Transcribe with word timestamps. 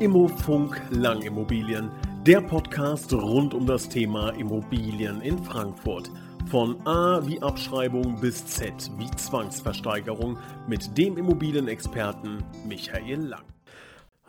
Immofunk 0.00 0.80
Langimmobilien, 0.92 1.90
der 2.24 2.40
Podcast 2.40 3.12
rund 3.12 3.52
um 3.52 3.66
das 3.66 3.86
Thema 3.86 4.30
Immobilien 4.30 5.20
in 5.20 5.36
Frankfurt. 5.36 6.10
Von 6.50 6.76
A 6.86 7.20
wie 7.26 7.42
Abschreibung 7.42 8.18
bis 8.18 8.46
Z 8.46 8.72
wie 8.96 9.10
Zwangsversteigerung 9.10 10.38
mit 10.66 10.96
dem 10.96 11.18
Immobilienexperten 11.18 12.42
Michael 12.66 13.26
Lang. 13.26 13.44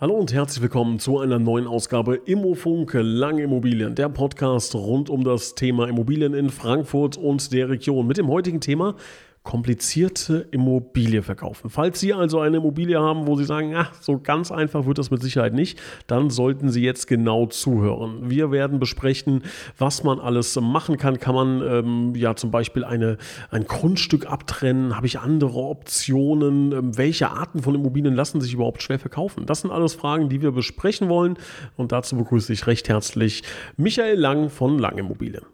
Hallo 0.02 0.16
und 0.16 0.34
herzlich 0.34 0.62
willkommen 0.62 1.00
zu 1.00 1.20
einer 1.20 1.40
neuen 1.40 1.68
Ausgabe 1.68 2.16
Immofunk 2.16 2.92
Langimmobilien, 2.94 3.96
der 3.96 4.10
Podcast 4.10 4.76
rund 4.76 5.10
um 5.10 5.24
das 5.24 5.56
Thema 5.56 5.88
Immobilien 5.88 6.34
in 6.34 6.50
Frankfurt 6.50 7.16
und 7.16 7.54
der 7.54 7.70
Region. 7.70 8.08
Mit 8.08 8.18
dem 8.18 8.28
heutigen 8.28 8.60
Thema 8.60 8.96
komplizierte 9.44 10.48
Immobilie 10.52 11.24
verkaufen. 11.24 11.72
Falls 11.72 12.00
Sie 12.00 12.14
also 12.14 12.40
eine 12.40 12.58
Immobilie 12.58 13.00
haben, 13.00 13.26
wo 13.26 13.36
Sie 13.36 13.44
sagen, 13.44 13.74
ach, 13.76 13.92
so 14.00 14.20
ganz 14.20 14.52
einfach 14.52 14.86
wird 14.86 15.00
das 15.00 15.10
mit 15.10 15.22
Sicherheit 15.24 15.54
nicht, 15.54 15.82
dann 16.06 16.30
sollten 16.30 16.70
Sie 16.70 16.84
jetzt 16.84 17.08
genau 17.08 17.48
zuhören. 17.48 18.30
Wir 18.30 18.52
werden 18.52 18.80
besprechen, 18.80 19.44
was 19.80 20.04
man 20.04 20.20
alles 20.20 20.60
machen 20.62 20.98
kann. 20.98 21.20
Kann 21.20 21.34
man 21.34 21.62
ähm, 21.64 22.16
ja 22.16 22.36
zum 22.36 22.52
Beispiel 22.52 22.84
eine, 22.84 23.18
ein 23.50 23.66
Grundstück 23.66 24.28
abtrennen? 24.28 24.96
Habe 24.96 25.08
ich 25.08 25.20
andere 25.20 25.58
Optionen? 25.58 26.72
Ähm, 26.72 26.98
welche 26.98 27.32
Arten 27.32 27.64
von 27.64 27.74
Immobilien 27.74 28.14
lassen 28.14 28.42
sich 28.42 28.54
überhaupt 28.54 28.84
schwer 28.84 29.00
verkaufen? 29.00 29.48
Das 29.48 29.62
sind 29.62 29.72
alles 29.72 29.96
Fragen, 29.96 30.30
die 30.30 30.44
wir 30.44 30.52
besprechen 30.52 31.10
wollen. 31.10 31.38
Und 31.78 31.92
dazu 31.92 32.16
begrüße 32.16 32.54
ich 32.54 32.68
recht 32.68 32.90
herzlich 32.90 33.42
Michael 33.76 34.20
Lang 34.20 34.50
von 34.52 34.78
Lang 34.78 35.00
Immobilien. 35.00 35.46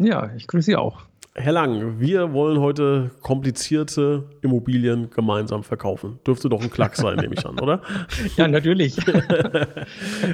Ja, 0.00 0.30
ich 0.34 0.46
grüße 0.46 0.64
Sie 0.64 0.76
auch. 0.76 1.02
Herr 1.40 1.52
Lang, 1.52 2.00
wir 2.00 2.32
wollen 2.32 2.58
heute 2.58 3.12
komplizierte 3.22 4.24
Immobilien 4.42 5.08
gemeinsam 5.10 5.62
verkaufen. 5.62 6.18
Dürfte 6.26 6.48
doch 6.48 6.60
ein 6.60 6.68
Klack 6.68 6.96
sein, 6.96 7.16
nehme 7.16 7.34
ich 7.34 7.46
an, 7.46 7.60
oder? 7.60 7.80
Ja, 8.36 8.48
natürlich. 8.48 8.96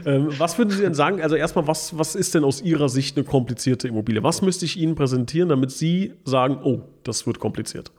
Ähm, 0.07 0.29
was 0.39 0.59
würden 0.59 0.71
Sie 0.71 0.83
denn 0.83 0.95
sagen? 0.95 1.21
Also 1.23 1.37
erstmal, 1.37 1.67
was, 1.67 1.97
was 1.97 2.15
ist 2.15 2.35
denn 2.35 2.45
aus 2.45 2.63
Ihrer 2.63 2.89
Sicht 2.89 3.17
eine 3.17 3.25
komplizierte 3.25 3.89
Immobilie? 3.89 4.23
Was 4.23 4.43
müsste 4.43 4.65
ich 4.65 4.77
Ihnen 4.77 4.95
präsentieren, 4.95 5.49
damit 5.49 5.71
Sie 5.71 6.15
sagen, 6.25 6.59
oh, 6.63 6.81
das 7.05 7.27
wird 7.27 7.39
kompliziert? 7.39 7.93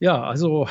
Ja, 0.00 0.22
also 0.22 0.68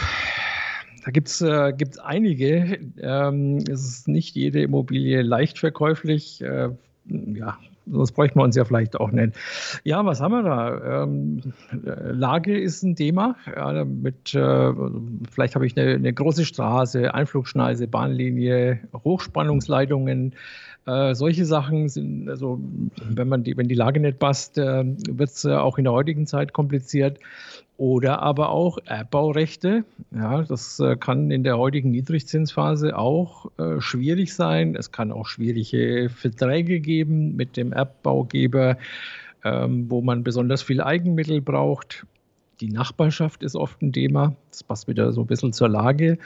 da 1.06 1.12
gibt 1.12 1.28
es 1.28 1.42
äh, 1.42 1.74
einige. 2.04 2.80
Ähm, 3.02 3.58
es 3.70 3.86
ist 3.86 4.08
nicht 4.08 4.36
jede 4.36 4.62
Immobilie 4.62 5.22
leicht 5.22 5.60
verkäuflich. 5.60 6.42
Äh, 6.42 6.70
ja, 7.06 7.58
das 7.86 8.12
bräuchten 8.12 8.40
wir 8.40 8.44
uns 8.44 8.56
ja 8.56 8.66
vielleicht 8.66 9.00
auch 9.00 9.12
nennen. 9.12 9.34
Ja, 9.84 10.06
was 10.06 10.22
haben 10.22 10.32
wir 10.32 10.44
da? 10.44 11.04
Ähm, 11.04 11.42
Lage 11.84 12.60
ist 12.60 12.84
ein 12.84 12.96
Thema. 12.96 13.36
Ja, 13.56 13.84
mit, 13.86 14.34
äh, 14.34 14.74
vielleicht 15.32 15.56
habe 15.56 15.66
ich 15.66 15.78
eine, 15.78 15.96
eine, 15.96 16.14
große 16.14 16.46
Straße, 16.46 17.14
Einflugschneise, 17.14 17.88
Bahnlinie, 17.88 18.80
Hochspannungsleitungen. 19.04 20.34
Äh, 20.86 21.16
solche 21.16 21.46
Sachen 21.46 21.88
sind, 21.88 22.30
also 22.30 22.60
wenn 23.10 23.30
man 23.30 23.44
die, 23.44 23.56
wenn 23.56 23.70
die 23.70 23.76
Lage 23.76 24.02
nicht 24.02 24.20
passt, 24.20 24.58
äh, 24.58 24.84
wird 24.84 25.30
es 25.30 25.46
äh, 25.46 25.54
auch 25.54 25.78
in 25.78 25.86
der 25.86 25.94
heutigen 25.94 26.28
Zeit 26.28 26.52
kompliziert 26.52 27.20
oder 27.78 28.22
aber 28.22 28.50
auch 28.50 28.78
Erbbaurechte. 28.86 29.84
Ja, 30.12 30.44
das 30.44 30.80
äh, 30.80 30.96
kann 30.96 31.32
in 31.32 31.44
der 31.44 31.58
heutigen 31.58 31.92
Niedrigzinsphase 31.92 32.98
auch 32.98 33.52
äh, 33.58 33.82
schwierig 33.82 34.34
sein. 34.34 34.76
Es 34.76 34.92
kann 34.92 35.12
auch 35.12 35.28
schwierige 35.28 36.10
Verträge 36.10 36.80
geben 36.80 37.36
mit 37.36 37.58
dem 37.58 37.74
Erbbaugeber, 37.74 38.78
ähm, 39.44 39.90
wo 39.90 40.02
man 40.02 40.24
besonders 40.24 40.62
viel 40.62 40.82
Eigenmittel 40.82 41.42
braucht. 41.42 42.06
Die 42.62 42.70
Nachbarschaft 42.70 43.44
ist 43.44 43.56
oft 43.56 43.82
ein 43.82 43.92
Thema. 43.92 44.36
Das 44.52 44.64
passt 44.64 44.88
wieder 44.88 45.12
so 45.12 45.22
ein 45.22 45.28
bisschen 45.28 45.52
zur 45.52 45.70
Lage. 45.70 46.20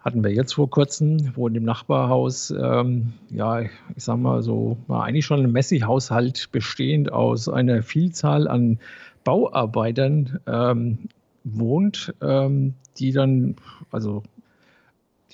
Hatten 0.00 0.24
wir 0.24 0.32
jetzt 0.32 0.54
vor 0.54 0.68
kurzem, 0.68 1.32
wo 1.34 1.46
in 1.48 1.54
dem 1.54 1.64
Nachbarhaus, 1.64 2.50
ähm, 2.50 3.12
ja, 3.30 3.60
ich 3.60 3.70
sag 3.96 4.18
mal 4.18 4.42
so, 4.42 4.76
war 4.86 5.04
eigentlich 5.04 5.24
schon 5.24 5.42
ein 5.42 5.52
Messi-Haushalt 5.52 6.50
bestehend 6.52 7.12
aus 7.12 7.48
einer 7.48 7.82
Vielzahl 7.82 8.48
an 8.48 8.78
Bauarbeitern 9.24 10.40
ähm, 10.46 10.98
wohnt, 11.44 12.14
ähm, 12.20 12.74
die 12.98 13.12
dann, 13.12 13.56
also 13.90 14.22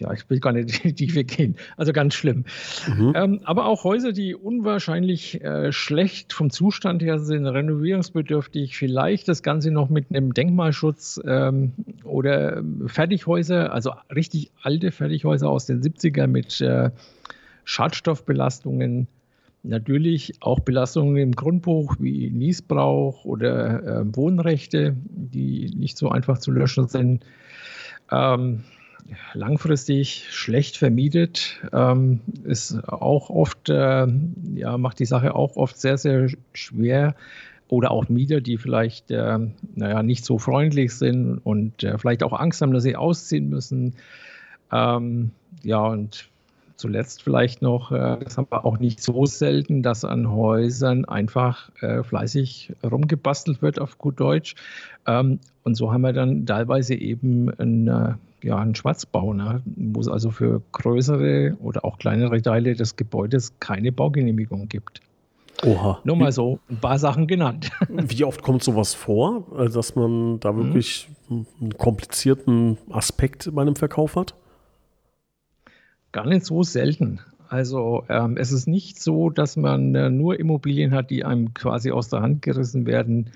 ja, 0.00 0.12
ich 0.12 0.28
will 0.28 0.41
gar 0.41 0.53
nicht 0.53 0.84
in 0.84 0.94
die 0.94 1.06
Tiefe 1.06 1.25
gehen, 1.25 1.56
also 1.76 1.92
ganz 1.92 2.14
schlimm. 2.14 2.44
Mhm. 2.88 3.12
Ähm, 3.14 3.41
aber 3.44 3.66
auch 3.66 3.84
Häuser, 3.84 4.12
die 4.12 4.34
unwahrscheinlich 4.34 5.42
äh, 5.42 5.72
schlecht 5.72 6.32
vom 6.32 6.50
Zustand 6.50 7.03
her 7.03 7.19
sind, 7.19 7.47
renovierungsbedürftig, 7.47 8.76
vielleicht 8.76 9.28
das 9.28 9.42
Ganze 9.42 9.70
noch 9.70 9.91
mit 9.91 10.06
einem 10.10 10.34
Denkmalschutz 10.34 11.20
ähm, 11.26 11.72
oder 12.03 12.62
Fertighäuser, 12.87 13.72
also 13.72 13.93
richtig 14.14 14.50
alte 14.62 14.91
Fertighäuser 14.91 15.48
aus 15.48 15.66
den 15.66 15.82
70ern 15.82 16.28
mit 16.28 16.60
äh, 16.60 16.91
Schadstoffbelastungen 17.64 19.06
Natürlich 19.62 20.34
auch 20.41 20.60
Belastungen 20.60 21.16
im 21.16 21.32
Grundbuch 21.32 21.97
wie 21.98 22.31
Niesbrauch 22.31 23.25
oder 23.25 23.82
äh, 24.00 24.16
Wohnrechte, 24.16 24.97
die 25.04 25.71
nicht 25.76 25.98
so 25.98 26.09
einfach 26.09 26.38
zu 26.38 26.50
löschen 26.50 26.88
sind. 26.88 27.25
Ähm, 28.10 28.65
langfristig 29.34 30.26
schlecht 30.31 30.76
vermietet 30.76 31.60
ähm, 31.72 32.20
ist 32.44 32.82
auch 32.88 33.28
oft, 33.28 33.69
äh, 33.69 34.06
ja, 34.54 34.78
macht 34.78 34.99
die 34.99 35.04
Sache 35.04 35.34
auch 35.34 35.56
oft 35.56 35.78
sehr, 35.78 35.99
sehr 35.99 36.28
schwer. 36.54 37.15
Oder 37.69 37.93
auch 37.93 38.09
Mieter, 38.09 38.41
die 38.41 38.59
vielleicht, 38.59 39.12
äh, 39.12 39.38
naja, 39.76 40.03
nicht 40.03 40.25
so 40.25 40.38
freundlich 40.38 40.93
sind 40.93 41.38
und 41.38 41.84
äh, 41.84 41.99
vielleicht 41.99 42.25
auch 42.25 42.32
Angst 42.32 42.62
haben, 42.62 42.72
dass 42.72 42.82
sie 42.82 42.97
ausziehen 42.97 43.49
müssen. 43.49 43.94
Ähm, 44.72 45.31
ja, 45.62 45.78
und 45.78 46.28
zuletzt 46.80 47.22
vielleicht 47.22 47.62
noch, 47.62 47.92
äh, 47.92 48.18
das 48.24 48.36
haben 48.36 48.48
wir 48.50 48.64
auch 48.64 48.78
nicht 48.78 49.00
so 49.00 49.26
selten, 49.26 49.82
dass 49.82 50.04
an 50.04 50.32
Häusern 50.32 51.04
einfach 51.04 51.70
äh, 51.82 52.02
fleißig 52.02 52.72
rumgebastelt 52.82 53.62
wird 53.62 53.80
auf 53.80 53.98
gut 53.98 54.18
Deutsch. 54.18 54.54
Ähm, 55.06 55.38
und 55.62 55.74
so 55.76 55.92
haben 55.92 56.00
wir 56.00 56.12
dann 56.12 56.46
teilweise 56.46 56.94
eben 56.94 57.50
ein, 57.58 57.86
äh, 57.86 58.14
ja, 58.42 58.56
einen 58.56 58.74
Schwarzbau, 58.74 59.34
ne? 59.34 59.62
wo 59.76 60.00
es 60.00 60.08
also 60.08 60.30
für 60.30 60.62
größere 60.72 61.56
oder 61.60 61.84
auch 61.84 61.98
kleinere 61.98 62.40
Teile 62.40 62.74
des 62.74 62.96
Gebäudes 62.96 63.52
keine 63.60 63.92
Baugenehmigung 63.92 64.69
gibt. 64.69 65.02
Oha. 65.62 66.00
Nur 66.04 66.16
mal 66.16 66.32
so 66.32 66.58
ein 66.70 66.80
paar 66.80 66.98
Sachen 66.98 67.26
genannt. 67.26 67.70
Wie 67.88 68.24
oft 68.24 68.42
kommt 68.42 68.64
sowas 68.64 68.94
vor, 68.94 69.44
dass 69.72 69.94
man 69.94 70.40
da 70.40 70.52
mhm. 70.52 70.64
wirklich 70.64 71.08
einen 71.28 71.76
komplizierten 71.76 72.78
Aspekt 72.88 73.50
bei 73.54 73.60
einem 73.60 73.76
Verkauf 73.76 74.16
hat? 74.16 74.34
Gar 76.12 76.26
nicht 76.26 76.44
so 76.44 76.62
selten. 76.62 77.21
Also 77.48 78.04
ähm, 78.09 78.37
es 78.37 78.53
ist 78.53 78.69
nicht 78.69 79.03
so, 79.03 79.28
dass 79.28 79.56
man 79.56 79.94
äh, 79.94 80.09
nur 80.09 80.38
Immobilien 80.38 80.93
hat, 80.93 81.10
die 81.10 81.25
einem 81.25 81.53
quasi 81.53 81.91
aus 81.91 82.09
der 82.09 82.21
Hand 82.22 82.43
gerissen 82.43 82.87
werden. 82.87 83.31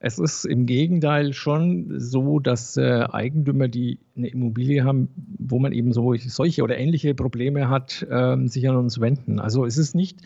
Es 0.00 0.18
ist 0.18 0.46
im 0.46 0.64
Gegenteil 0.64 1.34
schon 1.34 2.00
so, 2.00 2.40
dass 2.40 2.78
äh, 2.78 3.04
Eigentümer, 3.12 3.68
die 3.68 3.98
eine 4.16 4.28
Immobilie 4.28 4.82
haben, 4.82 5.10
wo 5.38 5.58
man 5.58 5.72
eben 5.72 5.92
so 5.92 6.14
solche 6.16 6.62
oder 6.62 6.78
ähnliche 6.78 7.14
Probleme 7.14 7.68
hat, 7.68 8.06
ähm, 8.10 8.48
sich 8.48 8.66
an 8.66 8.76
uns 8.76 8.98
wenden. 8.98 9.40
Also 9.40 9.66
es 9.66 9.76
ist 9.76 9.94
nicht, 9.94 10.20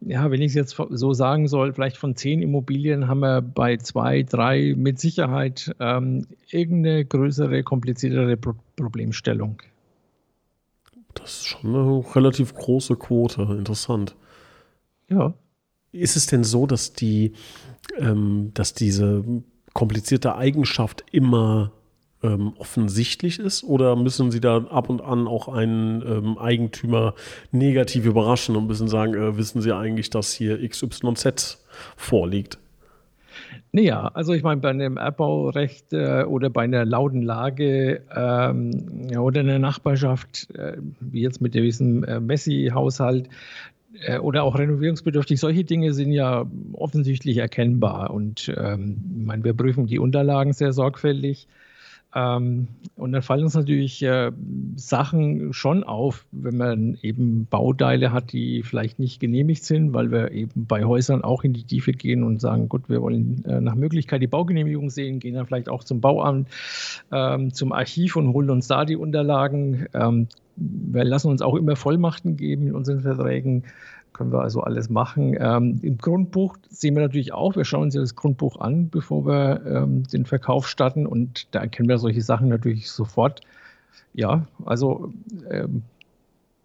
ja, 0.00 0.30
wenn 0.30 0.40
ich 0.40 0.48
es 0.48 0.54
jetzt 0.54 0.80
so 0.90 1.12
sagen 1.12 1.48
soll, 1.48 1.74
vielleicht 1.74 1.98
von 1.98 2.16
zehn 2.16 2.40
Immobilien 2.40 3.06
haben 3.06 3.20
wir 3.20 3.42
bei 3.42 3.76
zwei, 3.76 4.22
drei 4.22 4.74
mit 4.78 4.98
Sicherheit 4.98 5.74
ähm, 5.78 6.26
irgendeine 6.50 7.04
größere, 7.04 7.62
kompliziertere 7.62 8.38
Pro 8.38 8.54
Problemstellung. 8.76 9.62
Das 11.14 11.32
ist 11.32 11.46
schon 11.46 11.74
eine 11.74 12.04
relativ 12.14 12.54
große 12.54 12.96
Quote. 12.96 13.42
Interessant. 13.42 14.16
Ja. 15.08 15.34
Ist 15.92 16.16
es 16.16 16.26
denn 16.26 16.42
so, 16.42 16.66
dass 16.66 16.94
die, 16.94 17.32
ähm, 17.98 18.50
dass 18.54 18.72
diese 18.72 19.22
komplizierte 19.74 20.36
Eigenschaft 20.36 21.04
immer 21.12 21.72
ähm, 22.22 22.54
offensichtlich 22.56 23.38
ist? 23.38 23.62
Oder 23.64 23.96
müssen 23.96 24.30
Sie 24.30 24.40
da 24.40 24.58
ab 24.64 24.88
und 24.88 25.02
an 25.02 25.26
auch 25.26 25.48
einen 25.48 26.02
ähm, 26.02 26.38
Eigentümer 26.38 27.14
negativ 27.50 28.06
überraschen 28.06 28.56
und 28.56 28.66
müssen 28.66 28.88
sagen, 28.88 29.14
äh, 29.14 29.36
wissen 29.36 29.60
Sie 29.60 29.74
eigentlich, 29.74 30.08
dass 30.08 30.32
hier 30.32 30.66
XYZ 30.66 31.62
vorliegt? 31.96 32.58
Naja, 33.72 34.10
also 34.14 34.32
ich 34.32 34.42
meine, 34.42 34.60
bei 34.60 34.70
einem 34.70 34.96
Erbbaurecht 34.96 35.92
äh, 35.92 36.24
oder 36.24 36.50
bei 36.50 36.62
einer 36.62 36.84
lauten 36.84 37.22
Lage 37.22 38.02
ähm, 38.14 39.08
ja, 39.10 39.20
oder 39.20 39.40
einer 39.40 39.58
Nachbarschaft, 39.58 40.50
äh, 40.54 40.76
wie 41.00 41.22
jetzt 41.22 41.40
mit 41.40 41.54
diesem 41.54 42.04
äh, 42.04 42.20
Messi-Haushalt, 42.20 43.28
äh, 44.06 44.18
oder 44.18 44.44
auch 44.44 44.58
renovierungsbedürftig, 44.58 45.38
solche 45.38 45.64
Dinge 45.64 45.92
sind 45.92 46.12
ja 46.12 46.46
offensichtlich 46.72 47.38
erkennbar. 47.38 48.10
Und 48.10 48.52
ähm, 48.56 48.96
ich 49.18 49.26
meine, 49.26 49.44
wir 49.44 49.54
prüfen 49.54 49.86
die 49.86 49.98
Unterlagen 49.98 50.52
sehr 50.52 50.72
sorgfältig. 50.72 51.46
Ähm, 52.14 52.68
und 52.96 53.12
dann 53.12 53.22
fallen 53.22 53.44
uns 53.44 53.54
natürlich 53.54 54.02
äh, 54.02 54.32
Sachen 54.76 55.52
schon 55.52 55.82
auf, 55.82 56.26
wenn 56.30 56.56
man 56.56 56.98
eben 57.02 57.46
Bauteile 57.46 58.12
hat, 58.12 58.32
die 58.32 58.62
vielleicht 58.62 58.98
nicht 58.98 59.18
genehmigt 59.18 59.64
sind, 59.64 59.94
weil 59.94 60.10
wir 60.10 60.30
eben 60.32 60.66
bei 60.66 60.84
Häusern 60.84 61.24
auch 61.24 61.42
in 61.42 61.54
die 61.54 61.64
Tiefe 61.64 61.92
gehen 61.92 62.22
und 62.22 62.40
sagen, 62.40 62.68
gut, 62.68 62.88
wir 62.88 63.00
wollen 63.00 63.44
äh, 63.46 63.60
nach 63.60 63.74
Möglichkeit 63.74 64.20
die 64.20 64.26
Baugenehmigung 64.26 64.90
sehen, 64.90 65.20
gehen 65.20 65.34
dann 65.34 65.46
vielleicht 65.46 65.68
auch 65.70 65.84
zum 65.84 66.00
Bauamt, 66.00 66.48
ähm, 67.10 67.54
zum 67.54 67.72
Archiv 67.72 68.16
und 68.16 68.32
holen 68.32 68.50
uns 68.50 68.66
da 68.66 68.84
die 68.84 68.96
Unterlagen. 68.96 69.86
Ähm, 69.94 70.28
wir 70.56 71.04
lassen 71.04 71.28
uns 71.28 71.42
auch 71.42 71.54
immer 71.54 71.76
Vollmachten 71.76 72.36
geben 72.36 72.68
in 72.68 72.74
unseren 72.74 73.00
Verträgen. 73.00 73.64
Können 74.12 74.32
wir 74.32 74.40
also 74.40 74.60
alles 74.60 74.90
machen. 74.90 75.36
Ähm, 75.40 75.80
Im 75.82 75.96
Grundbuch 75.96 76.58
sehen 76.68 76.94
wir 76.94 77.02
natürlich 77.02 77.32
auch, 77.32 77.56
wir 77.56 77.64
schauen 77.64 77.84
uns 77.84 77.94
ja 77.94 78.02
das 78.02 78.14
Grundbuch 78.14 78.60
an, 78.60 78.90
bevor 78.90 79.24
wir 79.24 79.62
ähm, 79.64 80.02
den 80.04 80.26
Verkauf 80.26 80.68
starten 80.68 81.06
und 81.06 81.46
da 81.54 81.60
erkennen 81.60 81.88
wir 81.88 81.96
solche 81.96 82.20
Sachen 82.20 82.48
natürlich 82.48 82.90
sofort. 82.90 83.40
Ja, 84.12 84.46
also 84.66 85.12
ähm, 85.50 85.82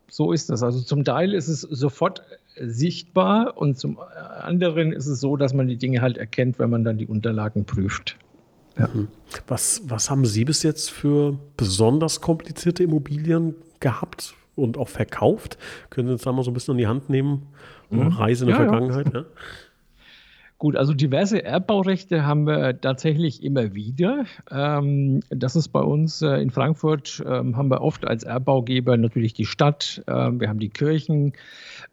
so 0.10 0.34
ist 0.34 0.50
das. 0.50 0.62
Also 0.62 0.82
zum 0.82 1.06
Teil 1.06 1.34
ist 1.34 1.48
es 1.48 1.62
sofort 1.62 2.22
sichtbar 2.60 3.58
und 3.58 3.78
zum 3.78 3.98
anderen 4.42 4.92
ist 4.92 5.08
es 5.08 5.20
so, 5.20 5.38
dass 5.38 5.54
man 5.54 5.68
die 5.68 5.78
Dinge 5.78 6.02
halt 6.02 6.18
erkennt, 6.18 6.60
wenn 6.60 6.70
man 6.70 6.84
dann 6.84 6.98
die 6.98 7.08
Unterlagen 7.08 7.66
prüft. 7.66 8.18
Ja. 8.78 8.90
Was, 9.48 9.82
was 9.86 10.10
haben 10.10 10.26
Sie 10.26 10.46
bis 10.46 10.64
jetzt 10.64 10.92
für 10.92 11.38
besonders 11.56 12.22
komplizierte 12.22 12.84
Immobilien 12.84 13.56
gehabt 13.88 14.34
und 14.56 14.78
auch 14.78 14.90
verkauft? 14.90 15.58
Können 15.90 16.08
Sie 16.08 16.14
uns 16.14 16.24
da 16.24 16.32
mal 16.34 16.44
so 16.44 16.52
ein 16.52 16.54
bisschen 16.54 16.74
an 16.74 16.78
die 16.78 16.88
Hand 16.88 17.10
nehmen? 17.10 17.48
Mhm. 17.90 18.08
Reise 18.08 18.44
in 18.44 18.50
der 18.50 18.60
ja, 18.60 18.64
Vergangenheit? 18.66 19.14
Ja. 19.14 19.26
Gut, 20.60 20.76
also 20.76 20.96
diverse 20.96 21.44
Erbbaurechte 21.44 22.26
haben 22.26 22.48
wir 22.48 22.82
tatsächlich 22.82 23.44
immer 23.44 23.76
wieder. 23.76 24.26
Ähm, 24.50 25.20
das 25.30 25.56
ist 25.56 25.68
bei 25.68 25.82
uns 25.82 26.24
äh, 26.24 26.42
in 26.42 26.50
Frankfurt, 26.50 27.24
ähm, 27.28 27.56
haben 27.56 27.70
wir 27.70 27.82
oft 27.82 28.08
als 28.08 28.24
Erbbaugeber 28.24 28.98
natürlich 28.98 29.36
die 29.36 29.46
Stadt, 29.46 30.02
ähm, 30.08 30.40
wir 30.40 30.50
haben 30.50 30.58
die 30.58 30.70
Kirchen, 30.70 31.34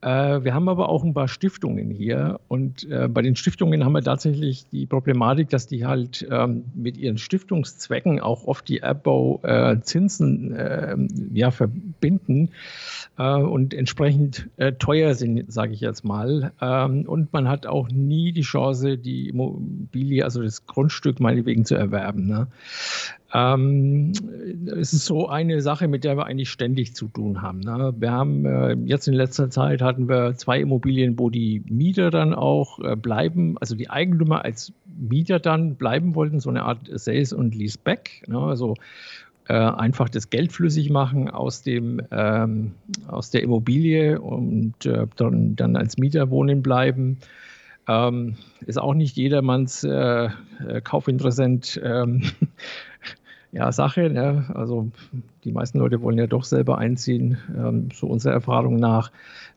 äh, 0.00 0.08
wir 0.42 0.54
haben 0.54 0.70
aber 0.70 0.88
auch 0.88 1.04
ein 1.04 1.12
paar 1.12 1.28
Stiftungen 1.28 1.90
hier. 1.90 2.40
Und 2.48 2.90
äh, 2.90 3.06
bei 3.06 3.20
den 3.20 3.36
Stiftungen 3.36 3.84
haben 3.84 3.92
wir 3.92 4.02
tatsächlich 4.02 4.66
die 4.70 4.86
Problematik, 4.86 5.50
dass 5.50 5.66
die 5.66 5.84
halt 5.84 6.26
mit 6.74 6.96
ihren 6.96 7.18
Stiftungszwecken 7.18 8.20
auch 8.20 8.46
oft 8.46 8.66
die 8.68 8.78
Erbbauzinsen 8.78 10.56
ja, 11.32 11.50
verbinden 11.50 12.50
und 13.16 13.74
entsprechend 13.74 14.48
teuer 14.78 15.14
sind, 15.14 15.52
sage 15.52 15.72
ich 15.72 15.80
jetzt 15.80 16.04
mal. 16.04 16.52
und 16.60 17.32
man 17.32 17.48
hat 17.48 17.66
auch 17.66 17.88
nie 17.88 18.32
die 18.32 18.44
Chance, 18.54 18.98
die 18.98 19.28
Immobilie, 19.28 20.24
also 20.24 20.42
das 20.42 20.66
Grundstück 20.66 21.18
meinetwegen 21.18 21.64
zu 21.64 21.74
erwerben. 21.74 22.26
Ne? 22.26 22.46
Ähm, 23.32 24.12
es 24.66 24.92
ist 24.92 25.06
so 25.06 25.28
eine 25.28 25.60
Sache, 25.60 25.88
mit 25.88 26.04
der 26.04 26.16
wir 26.16 26.26
eigentlich 26.26 26.50
ständig 26.50 26.94
zu 26.94 27.08
tun 27.08 27.42
haben. 27.42 27.58
Ne? 27.58 27.92
Wir 27.98 28.12
haben 28.12 28.46
äh, 28.46 28.76
jetzt 28.84 29.08
in 29.08 29.14
letzter 29.14 29.50
Zeit 29.50 29.82
hatten 29.82 30.08
wir 30.08 30.36
zwei 30.36 30.60
Immobilien, 30.60 31.18
wo 31.18 31.30
die 31.30 31.64
Mieter 31.68 32.12
dann 32.12 32.32
auch 32.32 32.78
äh, 32.78 32.94
bleiben, 32.94 33.56
also 33.58 33.74
die 33.74 33.90
Eigentümer 33.90 34.44
als 34.44 34.72
Mieter 34.96 35.40
dann 35.40 35.74
bleiben 35.74 36.14
wollten, 36.14 36.38
so 36.38 36.48
eine 36.48 36.62
Art 36.62 36.88
Sales 36.92 37.32
und 37.32 37.56
Leaseback. 37.56 38.22
Ne? 38.28 38.38
Also 38.38 38.74
äh, 39.48 39.54
einfach 39.54 40.08
das 40.08 40.30
Geld 40.30 40.52
flüssig 40.52 40.90
machen 40.90 41.28
aus 41.28 41.62
dem 41.62 42.00
ähm, 42.12 42.72
aus 43.08 43.30
der 43.30 43.42
Immobilie 43.42 44.20
und 44.20 44.86
äh, 44.86 45.06
dann, 45.16 45.56
dann 45.56 45.76
als 45.76 45.98
Mieter 45.98 46.30
wohnen 46.30 46.62
bleiben. 46.62 47.18
Ähm, 47.86 48.36
ist 48.66 48.78
auch 48.78 48.94
nicht 48.94 49.16
jedermanns 49.16 49.84
äh, 49.84 50.28
äh 50.66 50.80
Kaufinteressent 50.82 51.80
ähm, 51.84 52.22
ja, 53.52 53.70
Sache. 53.72 54.10
Ne? 54.10 54.46
Also 54.54 54.90
die 55.44 55.52
meisten 55.52 55.78
Leute 55.78 56.02
wollen 56.02 56.18
ja 56.18 56.26
doch 56.26 56.44
selber 56.44 56.78
einziehen, 56.78 57.38
ähm, 57.56 57.88
so 57.92 58.06
unserer 58.06 58.32
Erfahrung 58.32 58.76
nach. 58.76 59.12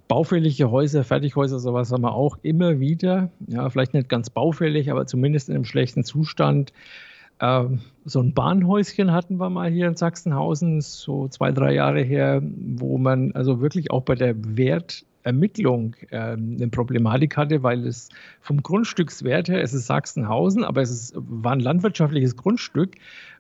Baufällige 0.08 0.72
Häuser, 0.72 1.04
Fertighäuser, 1.04 1.60
sowas 1.60 1.92
haben 1.92 2.04
wir 2.04 2.14
auch 2.14 2.38
immer 2.42 2.80
wieder. 2.80 3.30
Ja, 3.48 3.70
vielleicht 3.70 3.94
nicht 3.94 4.08
ganz 4.08 4.30
baufällig, 4.30 4.90
aber 4.92 5.06
zumindest 5.06 5.50
in 5.50 5.56
einem 5.56 5.66
schlechten 5.66 6.04
Zustand. 6.04 6.72
Ähm, 7.40 7.82
so 8.06 8.22
ein 8.22 8.34
Bahnhäuschen 8.34 9.12
hatten 9.12 9.38
wir 9.38 9.50
mal 9.50 9.70
hier 9.70 9.88
in 9.88 9.96
Sachsenhausen, 9.96 10.82
so 10.82 11.28
zwei, 11.28 11.52
drei 11.52 11.74
Jahre 11.74 12.02
her, 12.02 12.42
wo 12.44 12.98
man 12.98 13.34
also 13.34 13.62
wirklich 13.62 13.92
auch 13.92 14.04
bei 14.04 14.16
der 14.16 14.36
Wert 14.58 15.06
Ermittlung 15.28 15.96
äh, 16.10 16.18
eine 16.18 16.70
Problematik 16.70 17.38
hatte, 17.38 17.62
weil 17.62 17.86
es 17.86 18.10
vom 18.42 18.64
Grundstückswert 18.64 19.50
her, 19.50 19.62
es 19.62 19.74
ist 19.74 19.86
Sachsenhausen, 19.86 20.64
aber 20.64 20.82
es 20.82 20.90
ist, 20.90 21.14
war 21.16 21.52
ein 21.52 21.60
landwirtschaftliches 21.60 22.36
Grundstück 22.36 22.96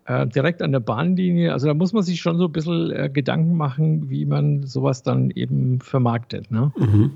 äh, 0.06 0.28
direkt 0.28 0.62
an 0.62 0.72
der 0.72 0.81
Bahnlinie. 0.81 1.54
Also 1.54 1.68
da 1.68 1.74
muss 1.74 1.94
man 1.94 2.04
sich 2.04 2.22
schon 2.22 2.38
so 2.38 2.45
ein 2.45 2.51
bisschen 2.51 2.92
äh, 2.92 3.10
Gedanken 3.12 3.56
machen, 3.56 4.10
wie 4.10 4.25
man 4.25 4.63
sowas 4.63 5.01
dann 5.01 5.31
eben 5.31 5.80
vermarktet. 5.80 6.51
Ne? 6.51 6.72
Mhm. 6.78 7.12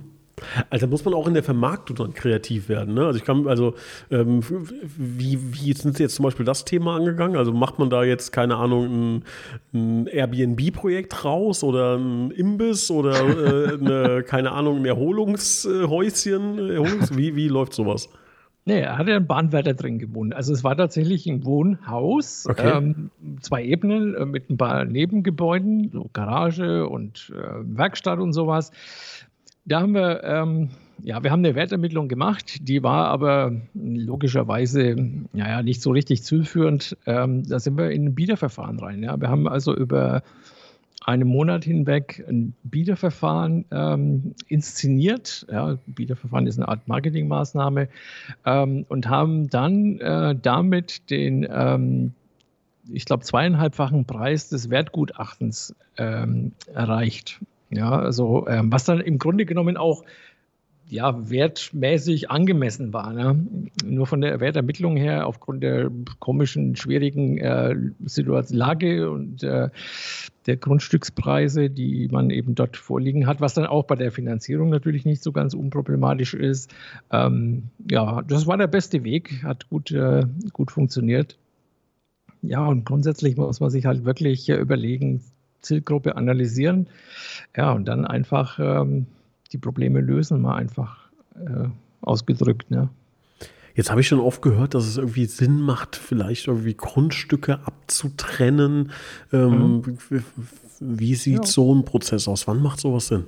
Also 0.69 0.87
muss 0.87 1.05
man 1.05 1.13
auch 1.13 1.27
in 1.27 1.33
der 1.33 1.43
Vermarktung 1.43 1.95
dann 1.95 2.13
kreativ 2.13 2.69
werden. 2.69 2.93
Ne? 2.93 3.05
Also 3.05 3.19
ich 3.19 3.25
kann, 3.25 3.47
also 3.47 3.75
ähm, 4.09 4.41
wie, 4.97 5.39
wie 5.53 5.73
sind 5.73 5.97
Sie 5.97 6.03
jetzt 6.03 6.15
zum 6.15 6.23
Beispiel 6.23 6.45
das 6.45 6.65
Thema 6.65 6.95
angegangen? 6.95 7.37
Also 7.37 7.51
macht 7.51 7.79
man 7.79 7.89
da 7.89 8.03
jetzt, 8.03 8.31
keine 8.31 8.55
Ahnung, 8.57 8.85
ein, 8.85 9.23
ein 9.73 10.07
Airbnb-Projekt 10.07 11.23
raus 11.23 11.63
oder 11.63 11.97
ein 11.97 12.31
Imbiss 12.31 12.91
oder 12.91 13.13
äh, 13.13 13.73
eine, 13.73 14.23
keine 14.27 14.51
Ahnung, 14.51 14.77
ein 14.77 14.85
Erholungshäuschen? 14.85 16.69
Erholungs 16.69 17.15
wie, 17.15 17.35
wie 17.35 17.47
läuft 17.47 17.73
sowas? 17.73 18.09
Nee, 18.63 18.81
er 18.81 18.97
hatte 18.99 19.15
einen 19.15 19.25
Bahnwärter 19.25 19.73
drin 19.73 19.97
gewohnt. 19.97 20.35
Also 20.35 20.53
es 20.53 20.63
war 20.63 20.77
tatsächlich 20.77 21.25
ein 21.25 21.45
Wohnhaus, 21.45 22.45
okay. 22.47 22.77
ähm, 22.77 23.09
zwei 23.39 23.63
Ebenen 23.63 24.13
äh, 24.13 24.25
mit 24.25 24.51
ein 24.51 24.57
paar 24.57 24.85
Nebengebäuden, 24.85 25.89
so 25.91 26.09
Garage 26.13 26.87
und 26.87 27.33
äh, 27.35 27.77
Werkstatt 27.77 28.19
und 28.19 28.33
sowas. 28.33 28.71
Da 29.65 29.81
haben 29.81 29.93
wir, 29.93 30.23
ähm, 30.23 30.69
ja, 31.03 31.23
wir 31.23 31.31
haben 31.31 31.39
eine 31.45 31.55
Wertermittlung 31.55 32.07
gemacht, 32.07 32.67
die 32.67 32.83
war 32.83 33.07
aber 33.07 33.53
logischerweise, 33.73 34.95
naja, 35.33 35.61
nicht 35.61 35.81
so 35.81 35.91
richtig 35.91 36.23
zielführend. 36.23 36.97
Ähm, 37.05 37.47
da 37.47 37.59
sind 37.59 37.77
wir 37.77 37.91
in 37.91 38.05
ein 38.05 38.15
Biederverfahren 38.15 38.79
rein. 38.79 39.03
Ja. 39.03 39.19
Wir 39.19 39.29
haben 39.29 39.47
also 39.47 39.75
über 39.75 40.23
einen 41.05 41.27
Monat 41.27 41.63
hinweg 41.63 42.23
ein 42.27 42.53
Biederverfahren 42.63 43.65
ähm, 43.71 44.35
inszeniert. 44.47 45.47
Ja, 45.51 45.77
Biederverfahren 45.87 46.47
ist 46.47 46.57
eine 46.57 46.67
Art 46.67 46.87
Marketingmaßnahme 46.87 47.87
ähm, 48.45 48.85
und 48.87 49.09
haben 49.09 49.49
dann 49.49 49.99
äh, 49.99 50.35
damit 50.39 51.09
den, 51.09 51.47
ähm, 51.51 52.13
ich 52.91 53.05
glaube, 53.05 53.23
zweieinhalbfachen 53.23 54.05
Preis 54.05 54.49
des 54.49 54.69
Wertgutachtens 54.69 55.75
ähm, 55.97 56.51
erreicht. 56.73 57.39
Ja, 57.71 57.91
also 57.91 58.47
ähm, 58.47 58.71
was 58.71 58.83
dann 58.83 58.99
im 58.99 59.17
Grunde 59.17 59.45
genommen 59.45 59.77
auch 59.77 60.03
ja, 60.91 61.29
wertmäßig 61.29 62.29
angemessen 62.29 62.91
war. 62.91 63.13
Ne? 63.13 63.47
Nur 63.85 64.05
von 64.07 64.19
der 64.19 64.41
Wertermittlung 64.41 64.97
her, 64.97 65.25
aufgrund 65.25 65.63
der 65.63 65.89
komischen, 66.19 66.75
schwierigen 66.75 67.37
äh, 67.37 67.73
Situation, 68.03 68.57
Lage 68.57 69.09
und 69.09 69.41
äh, 69.41 69.69
der 70.47 70.57
Grundstückspreise, 70.57 71.69
die 71.69 72.09
man 72.11 72.29
eben 72.29 72.55
dort 72.55 72.75
vorliegen 72.75 73.25
hat, 73.25 73.39
was 73.39 73.53
dann 73.53 73.67
auch 73.67 73.85
bei 73.85 73.95
der 73.95 74.11
Finanzierung 74.11 74.69
natürlich 74.69 75.05
nicht 75.05 75.23
so 75.23 75.31
ganz 75.31 75.53
unproblematisch 75.53 76.33
ist. 76.33 76.69
Ähm, 77.09 77.69
ja, 77.89 78.21
das 78.23 78.45
war 78.45 78.57
der 78.57 78.67
beste 78.67 79.05
Weg, 79.05 79.43
hat 79.43 79.69
gut, 79.69 79.91
äh, 79.91 80.25
gut 80.51 80.71
funktioniert. 80.71 81.37
Ja, 82.41 82.65
und 82.65 82.83
grundsätzlich 82.85 83.37
muss 83.37 83.61
man 83.61 83.69
sich 83.69 83.85
halt 83.85 84.03
wirklich 84.03 84.49
überlegen, 84.49 85.21
Zielgruppe 85.61 86.15
analysieren. 86.15 86.87
Ja, 87.55 87.71
und 87.71 87.85
dann 87.85 88.05
einfach 88.05 88.59
ähm, 88.59 89.07
die 89.51 89.57
Probleme 89.57 90.01
lösen, 90.01 90.41
mal 90.41 90.55
einfach 90.55 91.09
äh, 91.35 91.67
ausgedrückt. 92.01 92.71
Ne? 92.71 92.89
Jetzt 93.75 93.89
habe 93.89 94.01
ich 94.01 94.07
schon 94.07 94.19
oft 94.19 94.41
gehört, 94.41 94.73
dass 94.73 94.85
es 94.85 94.97
irgendwie 94.97 95.25
Sinn 95.25 95.61
macht, 95.61 95.95
vielleicht 95.95 96.47
irgendwie 96.47 96.73
Grundstücke 96.73 97.59
abzutrennen. 97.65 98.91
Ähm, 99.31 99.81
mhm. 100.09 100.23
Wie 100.79 101.15
sieht 101.15 101.39
ja. 101.39 101.45
so 101.45 101.73
ein 101.73 101.85
Prozess 101.85 102.27
aus? 102.27 102.47
Wann 102.47 102.61
macht 102.61 102.79
sowas 102.79 103.07
Sinn? 103.07 103.25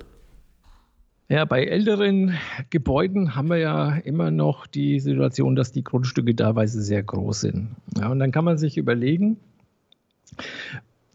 Ja, 1.28 1.46
bei 1.46 1.64
älteren 1.64 2.34
Gebäuden 2.68 3.34
haben 3.34 3.48
wir 3.48 3.56
ja 3.56 3.96
immer 3.96 4.30
noch 4.30 4.66
die 4.66 5.00
Situation, 5.00 5.56
dass 5.56 5.72
die 5.72 5.82
Grundstücke 5.82 6.36
teilweise 6.36 6.82
sehr 6.82 7.02
groß 7.02 7.40
sind. 7.40 7.68
Ja, 7.96 8.08
und 8.08 8.18
dann 8.18 8.30
kann 8.30 8.44
man 8.44 8.58
sich 8.58 8.76
überlegen, 8.76 9.38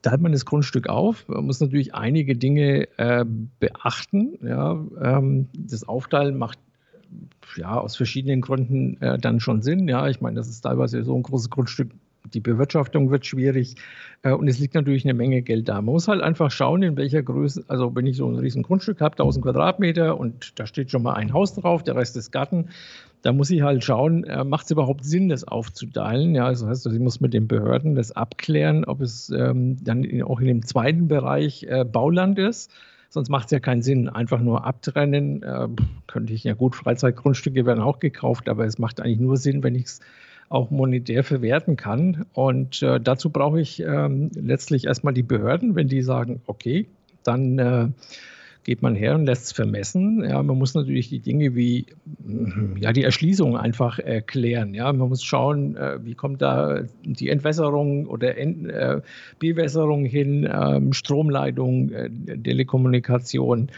teilt 0.01 0.21
man 0.21 0.31
das 0.31 0.45
Grundstück 0.45 0.87
auf. 0.87 1.27
Man 1.27 1.45
muss 1.45 1.59
natürlich 1.59 1.93
einige 1.93 2.35
Dinge 2.35 2.87
äh, 2.97 3.25
beachten. 3.59 4.37
Ja, 4.41 4.83
ähm, 5.01 5.47
das 5.53 5.87
Aufteilen 5.87 6.37
macht 6.37 6.59
ja 7.55 7.79
aus 7.79 7.95
verschiedenen 7.95 8.41
Gründen 8.41 9.01
äh, 9.01 9.17
dann 9.17 9.39
schon 9.39 9.61
Sinn. 9.61 9.87
Ja, 9.87 10.07
ich 10.07 10.21
meine, 10.21 10.35
das 10.35 10.47
ist 10.47 10.61
teilweise 10.61 11.03
so 11.03 11.15
ein 11.15 11.23
großes 11.23 11.49
Grundstück. 11.49 11.91
Die 12.33 12.39
Bewirtschaftung 12.39 13.11
wird 13.11 13.25
schwierig 13.25 13.75
äh, 14.23 14.31
und 14.31 14.47
es 14.47 14.59
liegt 14.59 14.75
natürlich 14.75 15.05
eine 15.05 15.13
Menge 15.13 15.41
Geld 15.41 15.67
da. 15.69 15.75
Man 15.75 15.93
muss 15.93 16.07
halt 16.07 16.21
einfach 16.21 16.51
schauen, 16.51 16.83
in 16.83 16.97
welcher 16.97 17.23
Größe, 17.23 17.63
also 17.67 17.95
wenn 17.95 18.05
ich 18.05 18.17
so 18.17 18.27
ein 18.27 18.35
riesen 18.35 18.63
Grundstück 18.63 19.01
habe, 19.01 19.13
1000 19.13 19.43
Quadratmeter 19.45 20.17
und 20.19 20.59
da 20.59 20.65
steht 20.65 20.91
schon 20.91 21.03
mal 21.03 21.13
ein 21.13 21.33
Haus 21.33 21.55
drauf, 21.55 21.83
der 21.83 21.95
Rest 21.95 22.17
ist 22.17 22.31
Garten, 22.31 22.69
da 23.21 23.33
muss 23.33 23.49
ich 23.49 23.61
halt 23.61 23.83
schauen, 23.83 24.23
äh, 24.23 24.43
macht 24.43 24.65
es 24.65 24.71
überhaupt 24.71 25.03
Sinn, 25.03 25.29
das 25.29 25.43
aufzuteilen? 25.43 26.35
Ja, 26.35 26.45
also 26.45 26.67
heißt, 26.67 26.85
ich 26.85 26.99
muss 26.99 27.19
mit 27.19 27.33
den 27.33 27.47
Behörden 27.47 27.95
das 27.95 28.11
abklären, 28.11 28.85
ob 28.85 29.01
es 29.01 29.29
ähm, 29.29 29.77
dann 29.83 30.03
in, 30.03 30.23
auch 30.23 30.39
in 30.39 30.47
dem 30.47 30.65
zweiten 30.65 31.07
Bereich 31.07 31.63
äh, 31.63 31.83
Bauland 31.83 32.39
ist. 32.39 32.71
Sonst 33.09 33.29
macht 33.29 33.45
es 33.45 33.51
ja 33.51 33.59
keinen 33.59 33.81
Sinn, 33.81 34.07
einfach 34.07 34.39
nur 34.39 34.65
abtrennen. 34.65 35.43
Äh, 35.43 35.67
könnte 36.07 36.33
ich 36.33 36.43
ja 36.43 36.53
gut, 36.53 36.75
Freizeitgrundstücke 36.75 37.65
werden 37.65 37.81
auch 37.81 37.99
gekauft, 37.99 38.47
aber 38.47 38.65
es 38.65 38.77
macht 38.77 39.01
eigentlich 39.01 39.19
nur 39.19 39.37
Sinn, 39.37 39.63
wenn 39.63 39.75
ich 39.75 39.85
es 39.85 39.99
auch 40.49 40.71
monetär 40.71 41.23
verwerten 41.23 41.77
kann. 41.77 42.25
Und 42.33 42.81
äh, 42.81 42.99
dazu 42.99 43.29
brauche 43.29 43.61
ich 43.61 43.81
ähm, 43.81 44.31
letztlich 44.35 44.85
erstmal 44.85 45.13
die 45.13 45.23
Behörden, 45.23 45.75
wenn 45.75 45.87
die 45.87 46.01
sagen, 46.01 46.41
okay, 46.47 46.87
dann 47.23 47.59
äh, 47.59 47.87
geht 48.69 48.83
man 48.83 48.93
her 48.93 49.15
und 49.15 49.25
lässt 49.25 49.45
es 49.45 49.51
vermessen. 49.51 50.23
Ja, 50.23 50.43
man 50.43 50.55
muss 50.59 50.75
natürlich 50.75 51.09
die 51.09 51.21
Dinge 51.21 51.55
wie 51.55 51.87
ja, 52.79 52.93
die 52.93 53.03
Erschließung 53.03 53.57
einfach 53.57 53.97
erklären. 53.97 54.75
Ja, 54.75 54.93
man 54.93 55.09
muss 55.09 55.23
schauen, 55.23 55.75
äh, 55.75 55.97
wie 56.05 56.13
kommt 56.13 56.43
da 56.43 56.83
die 57.03 57.29
Entwässerung 57.29 58.05
oder 58.05 58.37
Ent, 58.37 58.69
äh, 58.69 59.01
Bewässerung 59.39 60.05
hin, 60.05 60.47
ähm, 60.53 60.93
Stromleitung, 60.93 61.89
äh, 61.89 62.11
Telekommunikation, 62.37 63.71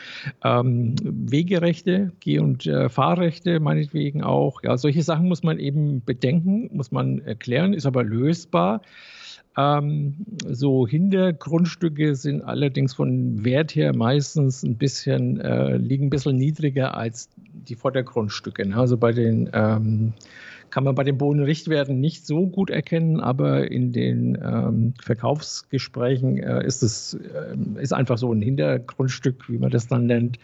ähm, 0.44 0.96
Wegerechte, 1.02 2.12
Geh- 2.20 2.40
und 2.40 2.66
äh, 2.66 2.90
Fahrrechte 2.90 3.62
meinetwegen 3.62 4.24
auch. 4.24 4.62
Ja, 4.62 4.78
solche 4.78 5.04
Sachen 5.04 5.30
muss 5.30 5.42
man 5.42 5.58
eben 5.58 6.04
bedenken, 6.04 6.70
muss 6.74 6.92
man 6.92 7.20
erklären, 7.20 7.72
ist 7.72 7.86
aber 7.86 8.04
lösbar. 8.04 8.82
Ähm, 9.58 10.16
so 10.48 10.88
Hintergrundstücke 10.88 12.16
sind 12.16 12.42
allerdings 12.42 12.94
von 12.94 13.44
Wert 13.44 13.76
her 13.76 13.96
meistens 13.96 14.64
ein 14.64 14.78
bisschen, 14.78 15.42
äh, 15.42 15.78
liegen 15.78 16.08
ein 16.08 16.10
bisschen 16.10 16.38
niedriger 16.38 16.96
als 16.96 17.30
die 17.38 17.76
Vordergrundstücke. 17.76 18.68
Ne? 18.68 18.78
Also 18.78 18.98
bei 18.98 19.12
den 19.12 19.50
ähm, 19.54 20.14
kann 20.72 20.84
man 20.84 20.96
bei 20.96 21.04
den 21.04 21.18
Bodenrichtwerten 21.18 22.00
nicht 22.00 22.26
so 22.26 22.48
gut 22.48 22.70
erkennen, 22.70 23.20
aber 23.20 23.70
in 23.70 23.92
den 23.92 24.38
ähm, 24.44 24.94
Verkaufsgesprächen 25.02 26.38
äh, 26.38 26.66
ist 26.66 26.82
es 26.82 27.14
äh, 27.14 27.82
ist 27.82 27.94
einfach 27.94 28.18
so 28.18 28.34
ein 28.34 28.42
Hintergrundstück, 28.42 29.50
wie 29.50 29.58
man 29.58 29.70
das 29.70 29.88
dann 29.88 30.08
nennt, 30.08 30.40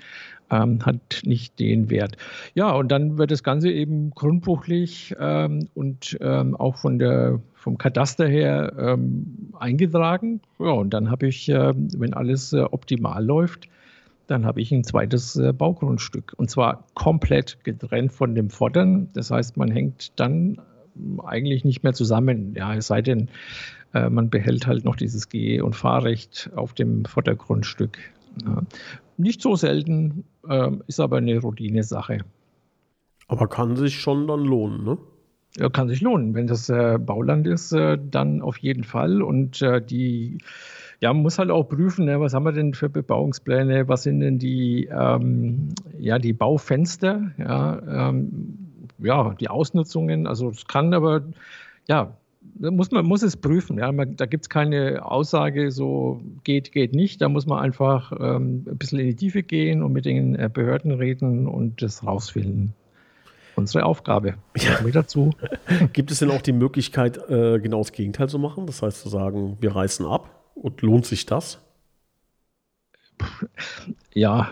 ähm, 0.52 0.86
hat 0.86 1.22
nicht 1.26 1.60
den 1.60 1.90
Wert. 1.90 2.18
Ja, 2.54 2.72
und 2.72 2.92
dann 2.92 3.18
wird 3.18 3.32
das 3.32 3.44
Ganze 3.44 3.72
eben 3.72 4.12
grundbuchlich 4.12 5.16
ähm, 5.20 5.68
und 5.74 6.18
ähm, 6.22 6.56
auch 6.56 6.78
von 6.78 7.00
der, 7.00 7.40
vom 7.56 7.78
Kataster 7.78 8.28
her 8.28 8.74
ähm, 8.78 9.52
eingetragen. 9.60 10.42
Ja, 10.60 10.72
und 10.72 10.92
dann 10.92 11.10
habe 11.10 11.28
ich, 11.28 11.50
äh, 11.50 11.74
wenn 11.76 12.14
alles 12.14 12.54
äh, 12.54 12.62
optimal 12.62 13.26
läuft, 13.26 13.68
dann 14.28 14.46
habe 14.46 14.62
ich 14.62 14.72
ein 14.72 14.84
zweites 14.84 15.36
äh, 15.38 15.54
Baugrundstück. 15.54 16.34
Und 16.38 16.50
zwar 16.50 16.86
komplett 16.94 17.64
getrennt 17.64 18.14
von 18.14 18.36
dem 18.36 18.50
Vorderen. 18.50 19.10
Das 19.14 19.32
heißt, 19.32 19.58
man 19.58 19.72
hängt 19.72 20.20
dann 20.20 20.62
ähm, 20.96 21.20
eigentlich 21.22 21.66
nicht 21.66 21.84
mehr 21.84 21.94
zusammen. 21.94 22.54
Ja, 22.56 22.76
es 22.76 22.88
sei 22.88 23.02
denn, 23.02 23.30
äh, 23.94 24.10
man 24.10 24.30
behält 24.30 24.68
halt 24.68 24.86
noch 24.86 24.96
dieses 24.96 25.30
Geh- 25.30 25.62
und 25.62 25.76
Fahrrecht 25.76 26.52
auf 26.56 26.74
dem 26.74 27.06
Vordergrundstück. 27.06 27.98
Ja. 28.46 28.62
Nicht 29.18 29.42
so 29.42 29.56
selten, 29.56 30.26
äh, 30.48 30.72
ist 30.88 31.00
aber 31.00 31.18
eine 31.18 31.40
Routine-Sache. 31.40 32.20
Aber 33.28 33.48
kann 33.48 33.76
sich 33.76 34.00
schon 34.00 34.28
dann 34.28 34.42
lohnen, 34.42 34.84
ne? 34.84 34.98
Ja, 35.58 35.70
kann 35.70 35.90
sich 35.90 36.02
lohnen. 36.02 36.36
Wenn 36.36 36.48
das 36.48 36.70
äh, 36.70 36.98
Bauland 37.00 37.48
ist, 37.48 37.72
äh, 37.72 37.98
dann 38.00 38.42
auf 38.42 38.58
jeden 38.58 38.84
Fall. 38.84 39.22
Und 39.22 39.62
äh, 39.62 39.82
die, 39.82 40.38
ja, 41.00 41.13
man 41.13 41.22
muss 41.22 41.38
halt 41.38 41.51
auch 41.51 41.63
prüfen, 41.63 42.06
ne, 42.06 42.20
was 42.20 42.34
haben 42.34 42.46
wir 42.46 42.51
denn 42.51 42.74
für 42.74 42.89
Bebauungspläne, 42.89 43.88
was 43.88 44.04
sind 44.04 44.20
denn 44.20 44.39
die, 44.39 44.89
ähm, 44.92 45.70
ja, 46.00 46.18
die 46.18 46.34
Baufenster, 46.34 47.32
ja, 47.38 48.10
ähm, 48.10 48.58
ja, 49.00 49.36
die 49.39 49.48
Ausnutzungen. 49.48 50.25
Also 50.25 50.50
es 50.50 50.66
kann 50.66 50.94
aber, 50.94 51.22
ja, 51.88 52.18
muss 52.60 52.89
man 52.89 53.06
muss 53.06 53.22
es 53.22 53.38
prüfen. 53.38 53.77
Ja. 53.77 53.92
Man, 53.92 54.16
da 54.16 54.25
gibt 54.25 54.46
es 54.46 54.50
keine 54.50 55.06
Aussage, 55.06 55.70
so 55.72 56.20
geht, 56.44 56.72
geht 56.72 56.94
nicht. 56.94 57.22
Da 57.22 57.30
muss 57.30 57.46
man 57.46 57.60
einfach 57.60 58.12
ähm, 58.13 58.66
ein 58.68 58.77
bisschen 58.77 59.00
in 59.00 59.08
die 59.08 59.16
Tiefe 59.16 59.44
gehen 59.44 59.84
und 59.84 59.94
mit 59.94 60.06
den 60.06 60.36
äh, 60.36 60.50
Behörden 60.51 60.92
reden 60.92 61.48
und 61.48 61.82
das 61.84 62.04
rausfinden. 62.04 62.74
Unsere 63.56 63.86
Aufgabe. 63.86 64.36
Ja. 64.56 64.82
Mit 64.84 64.96
dazu. 64.96 65.32
Gibt 65.94 66.10
es 66.10 66.20
denn 66.20 66.32
auch 66.32 66.42
die 66.42 66.54
Möglichkeit, 66.54 67.18
äh, 67.30 67.60
genau 67.60 67.80
das 67.80 67.92
Gegenteil 67.92 68.30
zu 68.30 68.39
machen? 68.39 68.66
Das 68.66 68.82
heißt 68.82 69.01
zu 69.01 69.10
sagen, 69.10 69.58
wir 69.60 69.75
reißen 69.75 70.06
ab 70.06 70.37
und 70.62 70.82
lohnt 70.82 71.06
sich 71.06 71.26
das? 71.26 71.60
Ja, 74.14 74.50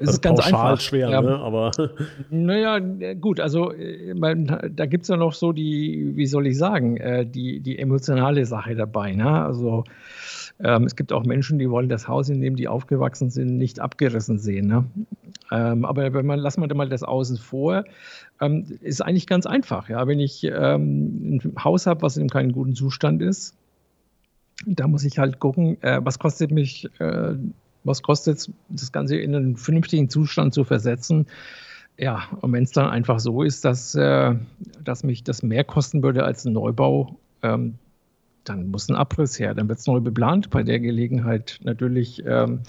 es 0.00 0.10
ist 0.10 0.22
ganz 0.22 0.40
einfach. 0.40 0.78
schwer, 0.82 1.08
ja, 1.08 1.22
ne? 1.22 1.38
aber. 1.38 1.70
Naja, 2.30 2.78
gut, 3.14 3.40
also 3.40 3.72
man, 4.14 4.70
da 4.76 4.84
gibt 4.84 5.04
es 5.04 5.08
ja 5.08 5.16
noch 5.16 5.32
so 5.32 5.52
die, 5.52 6.12
wie 6.14 6.26
soll 6.26 6.46
ich 6.46 6.58
sagen, 6.58 6.98
äh, 6.98 7.24
die, 7.24 7.60
die 7.60 7.78
emotionale 7.78 8.44
Sache 8.44 8.74
dabei. 8.74 9.12
Ne? 9.12 9.26
Also 9.26 9.84
ähm, 10.60 10.84
es 10.84 10.94
gibt 10.94 11.12
auch 11.14 11.24
Menschen, 11.24 11.58
die 11.58 11.70
wollen 11.70 11.88
das 11.88 12.06
Haus, 12.06 12.28
in 12.28 12.42
dem 12.42 12.56
die 12.56 12.68
aufgewachsen 12.68 13.30
sind, 13.30 13.56
nicht 13.56 13.80
abgerissen 13.80 14.38
sehen. 14.38 14.66
Ne? 14.66 14.84
Ähm, 15.50 15.86
aber 15.86 16.12
wenn 16.12 16.26
man, 16.26 16.38
lassen 16.38 16.60
wir 16.60 16.74
mal 16.74 16.88
das 16.88 17.02
außen 17.02 17.38
vor, 17.38 17.84
ähm, 18.40 18.66
ist 18.82 19.00
eigentlich 19.00 19.26
ganz 19.26 19.46
einfach. 19.46 19.88
Ja? 19.88 20.06
Wenn 20.06 20.20
ich 20.20 20.44
ähm, 20.44 21.36
ein 21.36 21.64
Haus 21.64 21.86
habe, 21.86 22.02
was 22.02 22.18
in 22.18 22.28
keinem 22.28 22.52
guten 22.52 22.74
Zustand 22.74 23.22
ist, 23.22 23.54
da 24.66 24.88
muss 24.88 25.04
ich 25.04 25.18
halt 25.18 25.38
gucken, 25.38 25.80
äh, 25.82 26.00
was 26.02 26.18
kostet 26.18 26.50
mich 26.50 26.88
äh, 27.00 27.34
was 27.84 28.02
kostet 28.02 28.38
es, 28.38 28.52
das 28.68 28.92
Ganze 28.92 29.16
in 29.16 29.34
einen 29.34 29.56
vernünftigen 29.56 30.08
Zustand 30.08 30.54
zu 30.54 30.64
versetzen? 30.64 31.26
Ja, 31.96 32.24
und 32.40 32.52
wenn 32.52 32.62
es 32.62 32.70
dann 32.70 32.88
einfach 32.90 33.18
so 33.18 33.42
ist, 33.42 33.64
dass, 33.64 33.94
äh, 33.94 34.34
dass 34.84 35.02
mich 35.02 35.24
das 35.24 35.42
mehr 35.42 35.64
kosten 35.64 36.02
würde 36.02 36.24
als 36.24 36.44
ein 36.44 36.52
Neubau, 36.52 37.18
ähm, 37.42 37.74
dann 38.44 38.70
muss 38.70 38.88
ein 38.88 38.94
Abriss 38.94 39.38
her, 39.38 39.54
dann 39.54 39.68
wird 39.68 39.80
es 39.80 39.86
neu 39.86 40.00
beplant. 40.00 40.50
Bei 40.50 40.62
der 40.62 40.78
Gelegenheit 40.78 41.58
natürlich 41.64 42.22
ähm, 42.24 42.60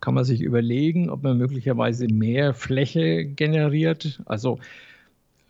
kann 0.00 0.14
man 0.14 0.24
sich 0.24 0.42
überlegen, 0.42 1.08
ob 1.10 1.22
man 1.22 1.38
möglicherweise 1.38 2.06
mehr 2.06 2.52
Fläche 2.52 3.24
generiert. 3.24 4.20
Also 4.26 4.58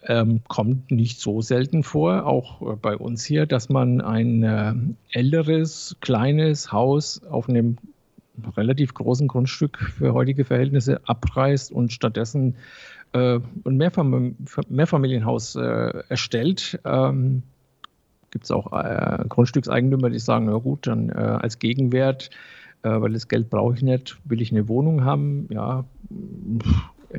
ähm, 0.06 0.40
kommt 0.48 0.90
nicht 0.90 1.20
so 1.20 1.40
selten 1.40 1.82
vor, 1.82 2.26
auch 2.26 2.62
äh, 2.62 2.76
bei 2.76 2.96
uns 2.96 3.25
hier, 3.25 3.46
dass 3.46 3.68
man 3.68 4.00
ein 4.00 4.42
äh, 4.42 4.75
älteres, 5.10 5.96
kleines 6.00 6.72
Haus 6.72 7.22
auf 7.25 7.48
einem 7.48 7.76
relativ 8.56 8.94
großen 8.94 9.28
Grundstück 9.28 9.78
für 9.78 10.12
heutige 10.14 10.44
Verhältnisse 10.44 11.00
abreißt 11.08 11.72
und 11.72 11.92
stattdessen 11.92 12.56
äh, 13.12 13.40
ein 13.64 13.76
Mehrfam 13.76 14.36
Mehrfamilienhaus 14.68 15.56
äh, 15.56 16.02
erstellt. 16.08 16.78
Ähm, 16.84 17.42
Gibt 18.30 18.44
es 18.44 18.50
auch 18.50 18.72
äh, 18.72 19.25
Grundstückseigentümer, 19.28 20.10
die 20.10 20.18
sagen, 20.18 20.46
na 20.46 20.58
gut, 20.58 20.86
dann 20.86 21.08
äh, 21.08 21.14
als 21.14 21.58
Gegenwert, 21.58 22.30
äh, 22.82 23.00
weil 23.00 23.12
das 23.12 23.28
Geld 23.28 23.48
brauche 23.48 23.75
ich 23.75 23.82
nicht, 23.82 24.18
will 24.25 24.42
ich 24.42 24.50
eine 24.50 24.68
Wohnung 24.68 25.04
haben. 25.04 25.48
Ja, 25.50 25.84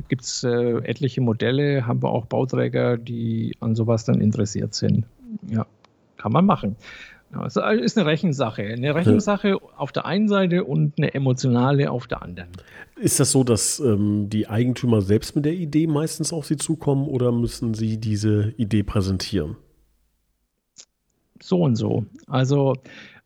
gibt 0.08 0.22
es 0.22 0.44
äh, 0.44 0.78
etliche 0.78 1.20
Modelle, 1.20 1.86
haben 1.86 2.02
wir 2.02 2.10
auch 2.10 2.26
Bauträger, 2.26 2.96
die 2.96 3.56
an 3.60 3.74
sowas 3.74 4.04
dann 4.04 4.20
interessiert 4.20 4.74
sind. 4.74 5.04
Ja, 5.48 5.66
kann 6.16 6.32
man 6.32 6.46
machen. 6.46 6.76
Es 7.44 7.56
ist 7.56 7.98
eine 7.98 8.06
Rechensache. 8.06 8.62
Eine 8.62 8.94
Rechensache 8.94 9.48
ja. 9.50 9.58
auf 9.76 9.92
der 9.92 10.06
einen 10.06 10.28
Seite 10.28 10.64
und 10.64 10.94
eine 10.96 11.12
emotionale 11.12 11.90
auf 11.90 12.06
der 12.06 12.22
anderen. 12.22 12.48
Ist 12.96 13.20
das 13.20 13.32
so, 13.32 13.44
dass 13.44 13.80
ähm, 13.80 14.30
die 14.30 14.48
Eigentümer 14.48 15.02
selbst 15.02 15.36
mit 15.36 15.44
der 15.44 15.52
Idee 15.52 15.86
meistens 15.86 16.32
auf 16.32 16.46
Sie 16.46 16.56
zukommen 16.56 17.06
oder 17.06 17.30
müssen 17.30 17.74
Sie 17.74 17.98
diese 17.98 18.54
Idee 18.56 18.82
präsentieren? 18.82 19.56
So 21.40 21.62
und 21.62 21.76
so. 21.76 22.06
Also, 22.26 22.76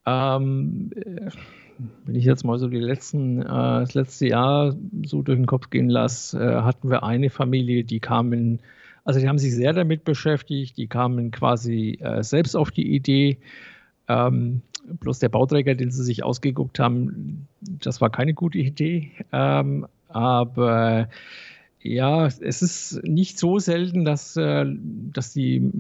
ähm, 0.05 0.91
wenn 2.05 2.15
ich 2.15 2.25
jetzt 2.25 2.45
mal 2.45 2.59
so 2.59 2.69
die 2.69 2.79
letzten, 2.79 3.43
äh, 3.43 3.45
das 3.45 3.95
letzte 3.95 4.29
Jahr 4.29 4.75
so 5.05 5.23
durch 5.23 5.39
den 5.39 5.47
Kopf 5.47 5.71
gehen 5.71 5.89
lasse, 5.89 6.39
äh, 6.39 6.63
hatten 6.63 6.91
wir 6.91 7.03
eine 7.03 7.31
Familie, 7.31 7.85
die 7.85 8.01
kamen, 8.01 8.61
also 9.05 9.21
die 9.21 9.29
haben 9.29 9.39
sich 9.39 9.55
sehr 9.55 9.73
damit 9.73 10.05
beschäftigt, 10.05 10.77
die 10.77 10.87
kamen 10.87 11.31
quasi 11.31 11.99
äh, 12.01 12.23
selbst 12.23 12.57
auf 12.57 12.71
die 12.71 12.95
Idee, 12.95 13.39
ähm, 14.09 14.63
bloß 14.87 15.19
der 15.21 15.29
Bauträger, 15.29 15.75
den 15.75 15.91
sie 15.91 16.05
sich 16.05 16.25
ausgeguckt 16.25 16.79
haben, 16.79 17.47
das 17.61 18.01
war 18.01 18.11
keine 18.11 18.35
gute 18.35 18.59
Idee. 18.59 19.11
Ähm, 19.33 19.87
aber 20.09 21.09
ja, 21.81 22.27
es 22.27 22.63
ist 22.63 23.03
nicht 23.05 23.39
so 23.39 23.59
selten, 23.59 24.05
dass, 24.05 24.37
äh, 24.37 24.67
dass 25.13 25.33
die 25.33 25.71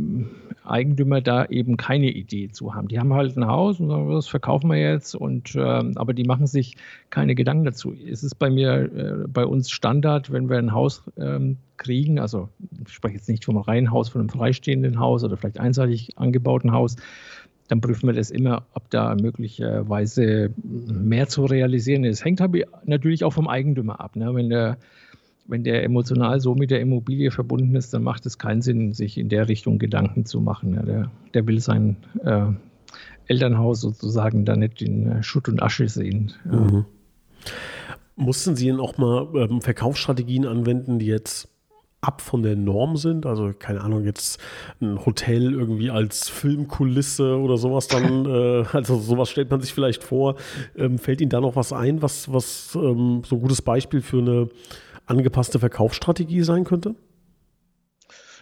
Eigentümer 0.64 1.21
da 1.21 1.47
eben 1.47 1.76
keine 1.76 2.11
Idee 2.11 2.49
zu 2.49 2.75
haben. 2.75 2.88
Die 2.88 2.99
haben 2.99 3.12
halt 3.12 3.37
ein 3.37 3.47
Haus 3.47 3.81
und 3.81 3.88
sagen, 3.88 4.11
das 4.11 4.28
verkaufen 4.28 4.71
wir 4.71 4.78
jetzt, 4.78 5.14
und, 5.14 5.54
äh, 5.54 5.61
aber 5.61 6.14
die 6.14 6.25
machen 6.25 6.47
sich 6.47 6.76
keine 7.11 7.35
Gedanken 7.35 7.64
dazu. 7.64 7.92
Es 7.92 8.23
ist 8.23 8.37
bei 8.37 8.50
mir, 8.50 8.73
äh, 8.73 9.28
bei 9.28 9.45
uns 9.45 9.71
Standard, 9.71 10.33
wenn 10.33 10.49
wir 10.49 10.59
ein 10.59 10.73
Haus 10.73 11.02
ähm, 11.16 11.59
kriegen, 11.76 12.19
also 12.19 12.49
ich 12.87 12.92
spreche 12.92 13.16
jetzt 13.16 13.28
nicht 13.28 13.45
vom 13.45 13.57
Reihenhaus, 13.57 14.09
von 14.09 14.21
einem 14.21 14.31
freistehenden 14.31 14.99
Haus 14.99 15.25
oder 15.25 15.37
vielleicht 15.37 15.59
einseitig 15.59 16.16
angebauten 16.16 16.73
Haus, 16.73 16.97
dann 17.69 17.81
prüfen 17.81 18.07
wir 18.07 18.14
das 18.14 18.31
immer, 18.31 18.66
ob 18.75 18.90
da 18.90 19.14
möglicherweise 19.14 20.50
mehr 20.62 21.28
zu 21.28 21.45
realisieren 21.45 22.04
ist. 22.04 22.25
Hängt 22.25 22.40
natürlich 22.85 23.25
auch 23.25 23.33
vom 23.33 23.49
Eigentümer 23.49 24.00
ab. 24.00 24.14
Ne? 24.14 24.35
Wenn, 24.35 24.50
der, 24.50 24.76
wenn 25.46 25.64
der 25.64 25.84
emotional 25.84 26.40
so 26.40 26.54
mit 26.54 26.70
der 26.70 26.80
Immobilie 26.80 27.30
verbunden 27.30 27.75
ist, 27.75 27.92
dann 27.92 28.02
macht 28.02 28.26
es 28.26 28.38
keinen 28.38 28.62
Sinn, 28.62 28.92
sich 28.92 29.18
in 29.18 29.28
der 29.28 29.49
Richtung 29.49 29.78
Gedanken 29.78 30.25
zu 30.25 30.40
machen. 30.40 30.70
Ne? 30.70 30.84
Der, 30.84 31.11
der 31.34 31.46
will 31.46 31.61
sein 31.61 31.96
äh, 32.25 32.46
Elternhaus 33.26 33.80
sozusagen 33.80 34.44
da 34.44 34.56
nicht 34.56 34.82
in 34.82 35.08
äh, 35.08 35.22
Schutt 35.22 35.49
und 35.49 35.62
Asche 35.62 35.88
sehen. 35.88 36.32
Mhm. 36.44 36.84
Mussten 38.14 38.56
Sie 38.56 38.66
denn 38.66 38.78
auch 38.78 38.99
mal 38.99 39.28
ähm, 39.34 39.62
Verkaufsstrategien 39.62 40.46
anwenden, 40.46 40.99
die 40.99 41.06
jetzt 41.06 41.49
ab 42.02 42.20
von 42.20 42.42
der 42.42 42.56
Norm 42.56 42.96
sind? 42.96 43.25
Also, 43.26 43.52
keine 43.58 43.80
Ahnung, 43.80 44.04
jetzt 44.04 44.38
ein 44.80 45.04
Hotel 45.04 45.54
irgendwie 45.54 45.90
als 45.90 46.28
Filmkulisse 46.28 47.38
oder 47.38 47.56
sowas 47.56 47.88
dann, 47.88 48.26
äh, 48.26 48.64
also 48.72 48.99
sowas 48.99 49.30
stellt 49.30 49.50
man 49.50 49.61
sich 49.61 49.72
vielleicht 49.72 50.04
vor. 50.04 50.37
Ähm, 50.76 50.99
fällt 50.99 51.20
Ihnen 51.20 51.30
da 51.30 51.40
noch 51.40 51.56
was 51.56 51.72
ein, 51.72 52.02
was, 52.02 52.32
was 52.32 52.75
ähm, 52.75 53.22
so 53.25 53.37
ein 53.37 53.40
gutes 53.40 53.62
Beispiel 53.62 54.02
für 54.02 54.18
eine 54.18 54.49
angepasste 55.12 55.59
Verkaufsstrategie 55.59 56.42
sein 56.42 56.64
könnte? 56.64 56.95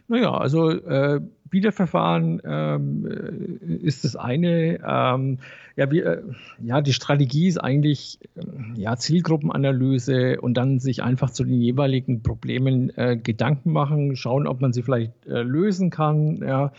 Naja, 0.09 0.33
also 0.33 0.71
äh, 0.71 1.21
Wiederverfahren 1.51 2.41
ähm, 2.45 3.07
äh, 3.07 3.75
ist 3.87 4.05
das 4.05 4.17
eine. 4.17 4.81
Ähm, 4.85 5.39
ja, 5.77 5.91
wir, 5.91 6.07
äh, 6.07 6.23
ja, 6.63 6.81
die 6.81 6.93
Strategie 6.93 7.49
ist 7.49 7.59
eigentlich 7.59 8.19
äh, 8.37 8.43
ja, 8.75 8.97
Zielgruppenanalyse 8.97 10.41
und 10.41 10.55
dann 10.55 10.79
sich 10.79 11.03
einfach 11.03 11.31
zu 11.31 11.45
den 11.45 11.61
jeweiligen 11.61 12.23
Problemen 12.23 12.91
äh, 12.97 13.17
Gedanken 13.17 13.73
machen, 13.73 14.17
schauen, 14.17 14.47
ob 14.47 14.61
man 14.61 14.73
sie 14.73 14.83
vielleicht 14.83 15.27
äh, 15.27 15.43
lösen 15.43 15.91
kann. 15.91 16.39
Ja. 16.39 16.73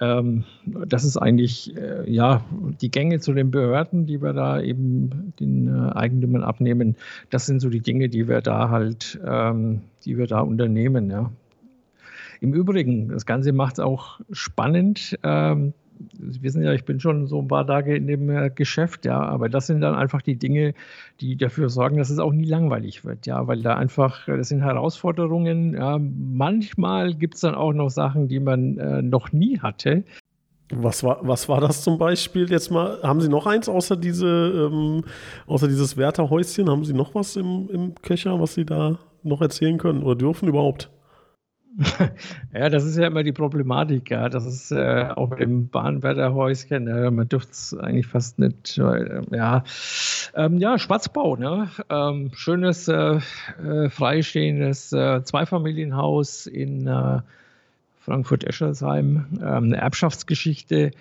Ähm, 0.00 0.44
das 0.64 1.04
ist 1.04 1.16
eigentlich 1.16 1.74
ja 2.06 2.44
die 2.80 2.90
Gänge 2.90 3.20
zu 3.20 3.32
den 3.32 3.50
Behörden, 3.50 4.06
die 4.06 4.22
wir 4.22 4.32
da 4.32 4.60
eben 4.60 5.32
den 5.40 5.68
Eigentümern 5.74 6.44
abnehmen. 6.44 6.96
Das 7.30 7.46
sind 7.46 7.60
so 7.60 7.68
die 7.68 7.80
Dinge, 7.80 8.08
die 8.08 8.28
wir 8.28 8.40
da 8.40 8.70
halt, 8.70 9.18
ähm, 9.26 9.82
die 10.04 10.16
wir 10.16 10.26
da 10.26 10.40
unternehmen. 10.40 11.10
Ja. 11.10 11.30
Im 12.40 12.54
Übrigen, 12.54 13.08
das 13.08 13.26
Ganze 13.26 13.52
macht 13.52 13.74
es 13.74 13.80
auch 13.80 14.20
spannend. 14.30 15.18
Ähm, 15.22 15.72
Sie 16.30 16.42
wissen 16.42 16.62
ja, 16.62 16.72
ich 16.72 16.84
bin 16.84 17.00
schon 17.00 17.26
so 17.26 17.40
ein 17.40 17.48
paar 17.48 17.66
Tage 17.66 17.96
in 17.96 18.06
dem 18.06 18.30
äh, 18.30 18.50
Geschäft, 18.50 19.04
ja, 19.04 19.20
aber 19.20 19.48
das 19.48 19.66
sind 19.66 19.80
dann 19.80 19.94
einfach 19.94 20.22
die 20.22 20.36
Dinge, 20.36 20.74
die 21.20 21.36
dafür 21.36 21.68
sorgen, 21.68 21.98
dass 21.98 22.10
es 22.10 22.18
auch 22.18 22.32
nie 22.32 22.44
langweilig 22.44 23.04
wird, 23.04 23.26
ja, 23.26 23.46
weil 23.46 23.62
da 23.62 23.76
einfach, 23.76 24.26
das 24.26 24.48
sind 24.48 24.62
Herausforderungen. 24.62 25.74
Ja, 25.74 25.98
manchmal 25.98 27.14
gibt 27.14 27.34
es 27.34 27.40
dann 27.40 27.54
auch 27.54 27.72
noch 27.72 27.90
Sachen, 27.90 28.28
die 28.28 28.40
man 28.40 28.78
äh, 28.78 29.02
noch 29.02 29.32
nie 29.32 29.58
hatte. 29.58 30.04
Was 30.70 31.02
war, 31.02 31.20
was 31.22 31.48
war 31.48 31.60
das 31.60 31.82
zum 31.82 31.96
Beispiel? 31.96 32.50
Jetzt 32.50 32.70
mal, 32.70 32.98
haben 33.02 33.20
Sie 33.20 33.28
noch 33.28 33.46
eins 33.46 33.68
außer 33.68 33.96
diese, 33.96 34.70
ähm, 34.70 35.02
außer 35.46 35.66
dieses 35.66 35.96
Wärterhäuschen? 35.96 36.68
Haben 36.68 36.84
Sie 36.84 36.92
noch 36.92 37.14
was 37.14 37.36
im, 37.36 37.70
im 37.70 37.94
Köcher, 37.94 38.38
was 38.38 38.54
Sie 38.54 38.66
da 38.66 38.98
noch 39.22 39.40
erzählen 39.40 39.78
können 39.78 40.02
oder 40.02 40.14
dürfen 40.14 40.48
überhaupt? 40.48 40.90
ja, 42.52 42.68
das 42.68 42.84
ist 42.84 42.96
ja 42.96 43.06
immer 43.06 43.22
die 43.22 43.32
Problematik, 43.32 44.10
ja. 44.10 44.28
Das 44.28 44.44
ist 44.46 44.72
äh, 44.72 45.08
auch 45.14 45.34
dem 45.36 45.68
Bahnwärterhäuschen, 45.68 46.88
äh, 46.88 47.10
man 47.10 47.28
dürfte 47.28 47.52
es 47.52 47.76
eigentlich 47.78 48.08
fast 48.08 48.38
nicht, 48.38 48.78
äh, 48.78 49.22
ja. 49.30 49.64
Ähm, 50.34 50.58
ja, 50.58 50.78
Schwarzbau, 50.78 51.36
ne? 51.36 51.70
Ähm, 51.88 52.30
schönes, 52.34 52.88
äh, 52.88 53.20
äh, 53.64 53.88
freistehendes 53.90 54.92
äh, 54.92 55.22
Zweifamilienhaus 55.22 56.46
in 56.46 56.88
Frankfurt-Eschersheim, 58.00 59.26
ähm, 59.40 59.42
eine 59.42 59.76
Erbschaftsgeschichte. 59.76 60.92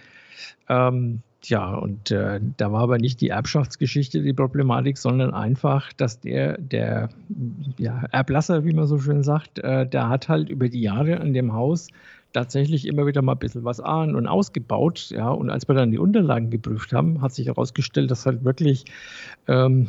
Ähm, 0.69 1.21
ja, 1.49 1.75
und 1.75 2.11
äh, 2.11 2.39
da 2.57 2.71
war 2.71 2.81
aber 2.81 2.97
nicht 2.97 3.21
die 3.21 3.29
Erbschaftsgeschichte 3.29 4.21
die 4.21 4.33
Problematik, 4.33 4.97
sondern 4.97 5.33
einfach, 5.33 5.93
dass 5.93 6.19
der, 6.19 6.57
der 6.57 7.09
ja, 7.77 8.03
Erblasser, 8.11 8.65
wie 8.65 8.73
man 8.73 8.87
so 8.87 8.99
schön 8.99 9.23
sagt, 9.23 9.59
äh, 9.59 9.87
der 9.87 10.09
hat 10.09 10.29
halt 10.29 10.49
über 10.49 10.69
die 10.69 10.81
Jahre 10.81 11.19
an 11.19 11.33
dem 11.33 11.53
Haus 11.53 11.87
tatsächlich 12.33 12.85
immer 12.85 13.07
wieder 13.07 13.21
mal 13.21 13.33
ein 13.33 13.39
bisschen 13.39 13.63
was 13.63 13.79
an 13.79 14.15
und 14.15 14.27
ausgebaut. 14.27 15.09
Ja, 15.09 15.29
und 15.29 15.49
als 15.49 15.67
wir 15.67 15.75
dann 15.75 15.91
die 15.91 15.97
Unterlagen 15.97 16.49
geprüft 16.49 16.93
haben, 16.93 17.21
hat 17.21 17.33
sich 17.33 17.47
herausgestellt, 17.47 18.11
dass 18.11 18.25
halt 18.25 18.43
wirklich, 18.43 18.85
ähm, 19.47 19.87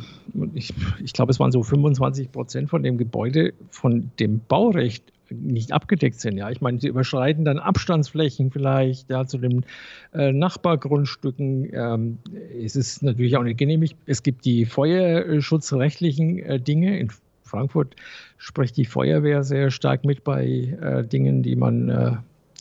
ich, 0.53 0.73
ich 1.03 1.13
glaube, 1.13 1.31
es 1.31 1.39
waren 1.39 1.51
so 1.51 1.61
25 1.61 2.31
Prozent 2.31 2.69
von 2.69 2.83
dem 2.83 2.97
Gebäude 2.97 3.53
von 3.69 4.11
dem 4.19 4.39
Baurecht 4.47 5.03
nicht 5.31 5.71
abgedeckt 5.71 6.19
sind. 6.19 6.37
Ja, 6.37 6.49
ich 6.49 6.61
meine, 6.61 6.79
sie 6.79 6.87
überschreiten 6.87 7.45
dann 7.45 7.59
Abstandsflächen 7.59 8.51
vielleicht 8.51 9.09
ja, 9.09 9.25
zu 9.25 9.37
den 9.37 9.65
äh, 10.13 10.31
Nachbargrundstücken. 10.31 11.69
Ähm, 11.73 12.17
es 12.63 12.75
ist 12.75 13.03
natürlich 13.03 13.37
auch 13.37 13.43
nicht 13.43 13.57
genehmigt. 13.57 13.95
Es 14.05 14.23
gibt 14.23 14.45
die 14.45 14.65
feuerschutzrechtlichen 14.65 16.39
äh, 16.39 16.59
Dinge. 16.59 16.99
In 16.99 17.11
Frankfurt 17.43 17.95
spricht 18.37 18.77
die 18.77 18.85
Feuerwehr 18.85 19.43
sehr 19.43 19.71
stark 19.71 20.05
mit 20.05 20.23
bei 20.23 20.45
äh, 20.45 21.05
Dingen, 21.05 21.43
die 21.43 21.55
man 21.55 21.89
äh, 21.89 22.11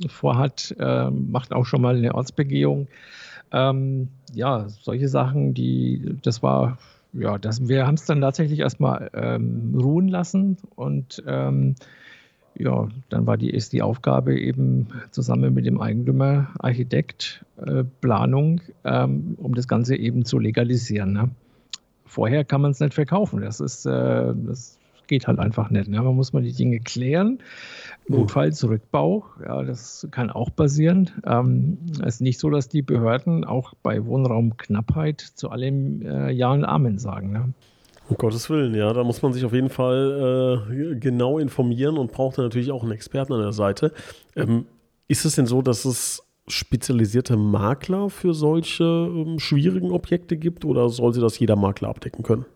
vorhat, 0.09 0.75
ähm, 0.79 1.31
macht 1.31 1.53
auch 1.53 1.67
schon 1.67 1.83
mal 1.83 1.97
eine 1.97 2.15
Ortsbegehung. 2.15 2.89
Ähm, 3.51 4.09
ja, 4.35 4.69
solche 4.69 5.09
Sachen, 5.09 5.55
die, 5.55 6.17
das 6.23 6.43
war 6.43 6.79
ja, 7.13 7.39
das, 7.39 7.69
wir 7.69 7.87
haben 7.87 7.95
es 7.95 8.05
dann 8.05 8.21
tatsächlich 8.21 8.61
erstmal 8.61 9.11
ähm, 9.15 9.75
ruhen 9.81 10.09
lassen 10.09 10.59
und 10.77 11.23
ähm, 11.27 11.75
ja, 12.59 12.89
dann 13.09 13.27
war 13.27 13.37
die, 13.37 13.51
ist 13.51 13.73
die 13.73 13.83
Aufgabe 13.83 14.39
eben 14.39 14.89
zusammen 15.11 15.55
mit 15.55 15.67
dem 15.67 15.81
Eigentümer, 15.81 16.49
Architekt, 16.59 17.45
äh, 17.57 17.85
Planung, 18.01 18.61
ähm, 18.85 19.35
um 19.39 19.55
das 19.55 19.69
Ganze 19.69 19.97
eben 19.97 20.25
zu 20.25 20.39
legalisieren. 20.39 21.13
Ne? 21.13 21.31
Vorher 22.05 22.45
kann 22.45 22.61
man 22.61 22.73
es 22.73 22.81
nicht 22.81 22.95
verkaufen. 22.95 23.41
Das 23.41 23.61
ist, 23.61 23.87
äh, 23.87 24.35
das 24.35 24.79
geht 25.07 25.27
halt 25.27 25.39
einfach 25.39 25.71
nicht. 25.71 25.89
Ne? 25.89 26.03
Man 26.03 26.15
muss 26.15 26.33
mal 26.33 26.43
die 26.43 26.53
Dinge 26.53 26.81
klären. 26.81 27.39
Notfalls 28.09 28.67
Rückbau, 28.67 29.25
ja, 29.45 29.63
das 29.63 30.07
kann 30.11 30.31
auch 30.31 30.55
passieren. 30.55 31.11
Ähm, 31.25 31.79
es 32.01 32.17
ist 32.17 32.21
nicht 32.21 32.41
so, 32.41 32.51
dass 32.51 32.69
die 32.69 32.83
Behörden 32.83 33.45
auch 33.45 33.75
bei 33.83 34.05
Wohnraumknappheit 34.05 35.21
zu 35.21 35.51
allem 35.51 36.03
äh, 36.03 36.31
Ja 36.31 36.53
und 36.53 36.65
Amen 36.65 36.99
sagen. 36.99 37.33
Ne? 37.33 37.53
Um 38.09 38.17
Gottes 38.17 38.49
Willen, 38.49 38.75
ja, 38.75 38.93
da 38.93 39.05
muss 39.05 39.21
man 39.23 39.33
sich 39.33 39.45
auf 39.45 39.53
jeden 39.53 39.69
Fall 39.69 40.65
äh, 40.71 40.95
genau 40.97 41.39
informieren 41.39 41.99
und 41.99 42.11
braucht 42.11 42.39
natürlich 42.39 42.71
auch 42.71 42.83
einen 42.83 42.93
Experten 42.93 43.35
an 43.35 43.43
der 43.43 43.53
Seite. 43.53 43.93
Ähm, 44.35 44.67
ist 45.09 45.25
es 45.25 45.35
denn 45.35 45.47
so, 45.47 45.61
dass 45.61 45.85
es 45.85 46.23
spezialisierte 46.47 47.37
Makler 47.37 48.09
für 48.09 48.33
solche 48.33 48.85
ähm, 48.85 49.39
schwierigen 49.39 49.91
Objekte 49.91 50.37
gibt 50.37 50.65
oder 50.65 50.89
soll 50.89 51.13
sie 51.13 51.21
das 51.21 51.39
jeder 51.39 51.57
Makler 51.57 51.89
abdecken 51.89 52.23
können? 52.23 52.47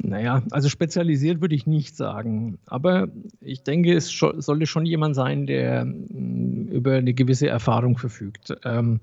Naja, 0.00 0.42
also 0.50 0.68
spezialisiert 0.68 1.40
würde 1.40 1.54
ich 1.54 1.66
nicht 1.66 1.96
sagen. 1.96 2.58
Aber 2.66 3.08
ich 3.40 3.62
denke, 3.62 3.94
es 3.94 4.08
sollte 4.10 4.66
schon 4.66 4.86
jemand 4.86 5.14
sein, 5.14 5.46
der 5.46 5.84
mm, 5.84 6.68
über 6.68 6.94
eine 6.94 7.14
gewisse 7.14 7.48
Erfahrung 7.48 7.96
verfügt. 7.98 8.54
Ähm, 8.64 9.00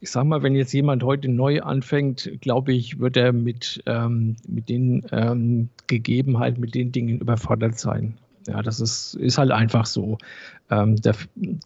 ich 0.00 0.10
sage 0.10 0.26
mal, 0.26 0.42
wenn 0.42 0.54
jetzt 0.54 0.72
jemand 0.72 1.02
heute 1.02 1.28
neu 1.28 1.60
anfängt, 1.62 2.30
glaube 2.40 2.72
ich, 2.72 3.00
wird 3.00 3.16
er 3.16 3.32
mit, 3.32 3.82
ähm, 3.86 4.36
mit 4.46 4.68
den 4.68 5.04
ähm, 5.10 5.68
Gegebenheiten, 5.86 6.60
mit 6.60 6.74
den 6.74 6.92
Dingen 6.92 7.20
überfordert 7.20 7.78
sein. 7.78 8.14
Ja, 8.46 8.62
das 8.62 8.80
ist, 8.80 9.14
ist 9.14 9.36
halt 9.36 9.50
einfach 9.50 9.84
so. 9.84 10.16
Ähm, 10.70 10.96
da 10.96 11.12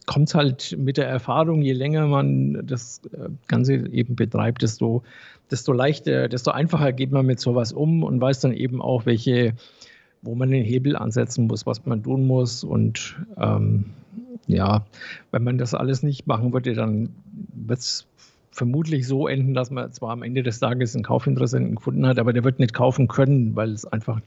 kommt 0.06 0.28
es 0.28 0.34
halt 0.34 0.76
mit 0.78 0.96
der 0.96 1.06
Erfahrung, 1.06 1.62
je 1.62 1.74
länger 1.74 2.06
man 2.06 2.66
das 2.66 3.02
äh, 3.12 3.28
Ganze 3.46 3.74
eben 3.74 4.16
betreibt, 4.16 4.62
desto, 4.62 5.02
desto 5.50 5.72
leichter, 5.72 6.28
desto 6.28 6.50
einfacher 6.50 6.92
geht 6.92 7.12
man 7.12 7.26
mit 7.26 7.38
sowas 7.38 7.72
um 7.72 8.02
und 8.02 8.20
weiß 8.20 8.40
dann 8.40 8.52
eben 8.52 8.82
auch, 8.82 9.06
welche, 9.06 9.54
wo 10.22 10.34
man 10.34 10.50
den 10.50 10.64
Hebel 10.64 10.96
ansetzen 10.96 11.46
muss, 11.46 11.66
was 11.66 11.86
man 11.86 12.02
tun 12.02 12.26
muss. 12.26 12.64
Und 12.64 13.16
ähm, 13.36 13.84
ja, 14.46 14.84
wenn 15.30 15.44
man 15.44 15.58
das 15.58 15.74
alles 15.74 16.02
nicht 16.02 16.26
machen 16.26 16.52
würde, 16.52 16.74
dann 16.74 17.10
wird 17.54 17.78
es 17.78 18.06
vermutlich 18.50 19.06
so 19.06 19.26
enden, 19.26 19.54
dass 19.54 19.70
man 19.70 19.90
zwar 19.92 20.10
am 20.10 20.22
Ende 20.22 20.42
des 20.42 20.60
Tages 20.60 20.94
einen 20.94 21.04
Kaufinteressenten 21.04 21.76
gefunden 21.76 22.06
hat, 22.06 22.18
aber 22.18 22.32
der 22.32 22.44
wird 22.44 22.58
nicht 22.58 22.74
kaufen 22.74 23.08
können, 23.08 23.56
weil 23.56 23.72
es 23.72 23.86
einfach 23.86 24.20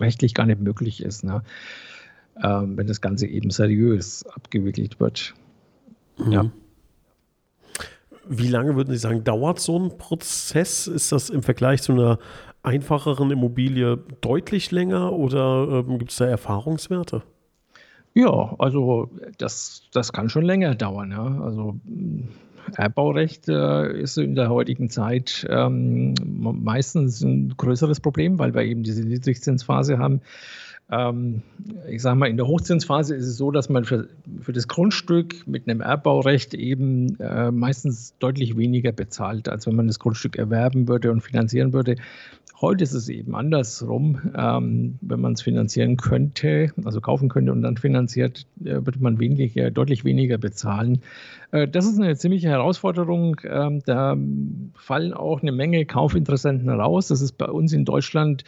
rechtlich 0.00 0.34
gar 0.34 0.46
nicht 0.46 0.60
möglich 0.60 1.02
ist, 1.02 1.24
ne? 1.24 1.42
ähm, 2.42 2.76
wenn 2.76 2.86
das 2.86 3.00
Ganze 3.00 3.26
eben 3.26 3.50
seriös 3.50 4.24
abgewickelt 4.26 4.98
wird. 4.98 5.34
Mhm. 6.16 6.32
Ja. 6.32 6.50
Wie 8.28 8.48
lange 8.48 8.76
würden 8.76 8.90
Sie 8.90 8.98
sagen, 8.98 9.24
dauert 9.24 9.60
so 9.60 9.78
ein 9.78 9.98
Prozess? 9.98 10.86
Ist 10.86 11.12
das 11.12 11.30
im 11.30 11.42
Vergleich 11.42 11.82
zu 11.82 11.92
einer 11.92 12.18
einfacheren 12.62 13.30
Immobilie 13.30 13.98
deutlich 14.20 14.70
länger 14.70 15.12
oder 15.12 15.84
ähm, 15.86 15.98
gibt 15.98 16.12
es 16.12 16.16
da 16.18 16.26
Erfahrungswerte? 16.26 17.22
Ja, 18.14 18.54
also 18.58 19.08
das, 19.38 19.82
das 19.92 20.12
kann 20.12 20.28
schon 20.28 20.44
länger 20.44 20.74
dauern. 20.74 21.12
Ja. 21.12 21.40
Also 21.42 21.76
Erbbaurecht 22.76 23.48
äh, 23.48 24.00
ist 24.00 24.18
in 24.18 24.34
der 24.34 24.50
heutigen 24.50 24.90
Zeit 24.90 25.46
ähm, 25.48 26.14
meistens 26.24 27.22
ein 27.22 27.54
größeres 27.56 28.00
Problem, 28.00 28.38
weil 28.38 28.54
wir 28.54 28.62
eben 28.62 28.82
diese 28.82 29.04
Niedrigzinsphase 29.04 29.98
haben. 29.98 30.20
Ähm, 30.90 31.42
ich 31.88 32.02
sage 32.02 32.16
mal, 32.16 32.28
in 32.28 32.36
der 32.36 32.46
Hochzinsphase 32.46 33.14
ist 33.14 33.26
es 33.26 33.36
so, 33.36 33.50
dass 33.50 33.68
man 33.68 33.84
für, 33.84 34.08
für 34.40 34.52
das 34.52 34.66
Grundstück 34.66 35.46
mit 35.46 35.68
einem 35.68 35.80
Erbbaurecht 35.80 36.54
eben 36.54 37.18
äh, 37.20 37.50
meistens 37.50 38.14
deutlich 38.18 38.56
weniger 38.56 38.92
bezahlt, 38.92 39.48
als 39.48 39.66
wenn 39.66 39.76
man 39.76 39.86
das 39.86 39.98
Grundstück 39.98 40.36
erwerben 40.36 40.88
würde 40.88 41.10
und 41.12 41.20
finanzieren 41.20 41.72
würde. 41.72 41.96
Heute 42.60 42.84
ist 42.84 42.92
es 42.92 43.08
eben 43.08 43.34
andersrum. 43.34 44.20
Ähm, 44.36 44.98
wenn 45.00 45.20
man 45.20 45.32
es 45.32 45.40
finanzieren 45.40 45.96
könnte, 45.96 46.70
also 46.84 47.00
kaufen 47.00 47.30
könnte 47.30 47.52
und 47.52 47.62
dann 47.62 47.78
finanziert, 47.78 48.46
äh, 48.62 48.84
würde 48.84 48.98
man 49.00 49.18
weniger, 49.18 49.70
deutlich 49.70 50.04
weniger 50.04 50.36
bezahlen. 50.36 51.00
Äh, 51.52 51.68
das 51.68 51.86
ist 51.86 51.98
eine 51.98 52.16
ziemliche 52.16 52.48
Herausforderung. 52.48 53.40
Ähm, 53.44 53.80
da 53.86 54.14
fallen 54.74 55.14
auch 55.14 55.40
eine 55.40 55.52
Menge 55.52 55.86
Kaufinteressenten 55.86 56.68
raus. 56.68 57.08
Das 57.08 57.22
ist 57.22 57.38
bei 57.38 57.46
uns 57.46 57.72
in 57.72 57.86
Deutschland 57.86 58.44